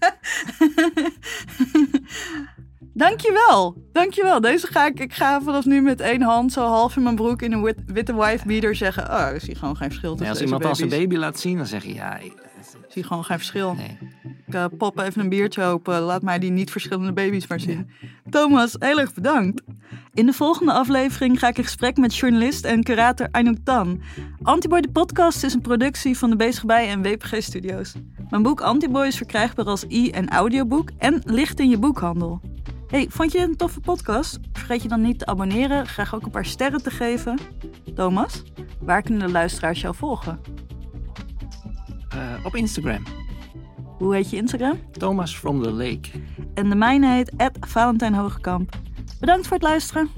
Dankjewel, 2.95 3.89
dankjewel. 3.93 4.41
Deze 4.41 4.67
ga 4.67 4.87
ik, 4.87 5.01
ik 5.01 5.13
ga 5.13 5.41
vanaf 5.41 5.65
nu 5.65 5.81
met 5.81 6.01
één 6.01 6.23
hand 6.23 6.53
zo 6.53 6.65
half 6.65 6.97
in 6.97 7.03
mijn 7.03 7.15
broek 7.15 7.43
in 7.43 7.53
een 7.53 7.63
wit, 7.63 7.79
witte 7.87 8.17
wife 8.17 8.47
beater 8.47 8.75
zeggen, 8.75 9.11
oh, 9.11 9.35
ik 9.35 9.41
zie 9.41 9.55
gewoon 9.55 9.77
geen 9.77 9.89
verschil 9.89 10.11
tussen 10.11 10.27
nee, 10.27 10.35
Als 10.35 10.45
iemand 10.45 10.65
als 10.65 10.81
een 10.81 10.89
baby 10.89 11.17
laat 11.17 11.39
zien, 11.39 11.57
dan 11.57 11.67
zeg 11.67 11.85
je, 11.85 11.95
ja... 11.95 12.19
Ik, 12.19 12.33
zie 12.89 13.03
gewoon 13.03 13.25
geen 13.25 13.39
verschil. 13.39 13.75
Nee. 13.75 13.99
Ik 14.47 14.55
uh, 14.55 14.65
pop 14.79 14.99
even 14.99 15.21
een 15.21 15.29
biertje 15.29 15.63
open, 15.63 16.01
laat 16.01 16.23
mij 16.23 16.39
die 16.39 16.51
niet 16.51 16.71
verschillende 16.71 17.13
baby's 17.13 17.47
maar 17.47 17.61
zien. 17.61 17.91
Thomas, 18.31 18.77
heel 18.79 19.01
erg 19.01 19.15
bedankt. 19.15 19.63
In 20.15 20.27
de 20.27 20.33
volgende 20.33 20.73
aflevering 20.73 21.39
ga 21.39 21.49
ik 21.49 21.59
in 21.59 21.65
gesprek 21.65 21.97
met 21.97 22.17
journalist 22.17 22.65
en 22.65 22.83
curator 22.83 23.29
Anouk 23.31 23.57
Tan. 23.65 24.01
Antiboy 24.43 24.81
de 24.81 24.91
podcast 24.91 25.45
is 25.45 25.55
een 25.55 25.61
productie 25.61 26.19
van 26.19 26.31
de 26.31 26.37
Bezig 26.37 26.65
Bij 26.65 26.89
en 26.89 27.03
WPG 27.03 27.43
Studios. 27.43 27.95
Mijn 28.31 28.43
boek 28.43 28.61
Antiboy 28.61 29.07
is 29.07 29.17
verkrijgbaar 29.17 29.65
als 29.65 29.85
e- 29.89 30.11
en 30.11 30.29
audioboek 30.29 30.91
en 30.99 31.23
ligt 31.25 31.61
in 31.61 31.69
je 31.69 31.79
boekhandel. 31.79 32.41
Hey, 32.87 33.07
vond 33.11 33.33
je 33.33 33.39
het 33.39 33.49
een 33.49 33.57
toffe 33.57 33.81
podcast? 33.81 34.39
Vergeet 34.53 34.83
je 34.83 34.89
dan 34.89 35.01
niet 35.01 35.19
te 35.19 35.27
abonneren, 35.27 35.87
graag 35.87 36.15
ook 36.15 36.23
een 36.23 36.31
paar 36.31 36.47
sterren 36.47 36.83
te 36.83 36.91
geven. 36.91 37.39
Thomas, 37.95 38.43
waar 38.81 39.03
kunnen 39.03 39.27
de 39.27 39.33
luisteraars 39.33 39.81
jou 39.81 39.95
volgen? 39.95 40.41
Uh, 42.15 42.45
op 42.45 42.55
Instagram. 42.55 43.24
Hoe 43.99 44.15
heet 44.15 44.31
je 44.31 44.37
Instagram? 44.37 44.79
Thomas 44.93 45.37
from 45.37 45.63
the 45.63 45.71
Lake. 45.71 46.11
En 46.55 46.69
de 46.69 46.75
mijne 46.75 47.07
heet 47.07 47.33
Valentijn 47.61 48.15
Hogekamp. 48.15 48.77
Bedankt 49.21 49.47
voor 49.47 49.57
het 49.57 49.67
luisteren. 49.67 50.09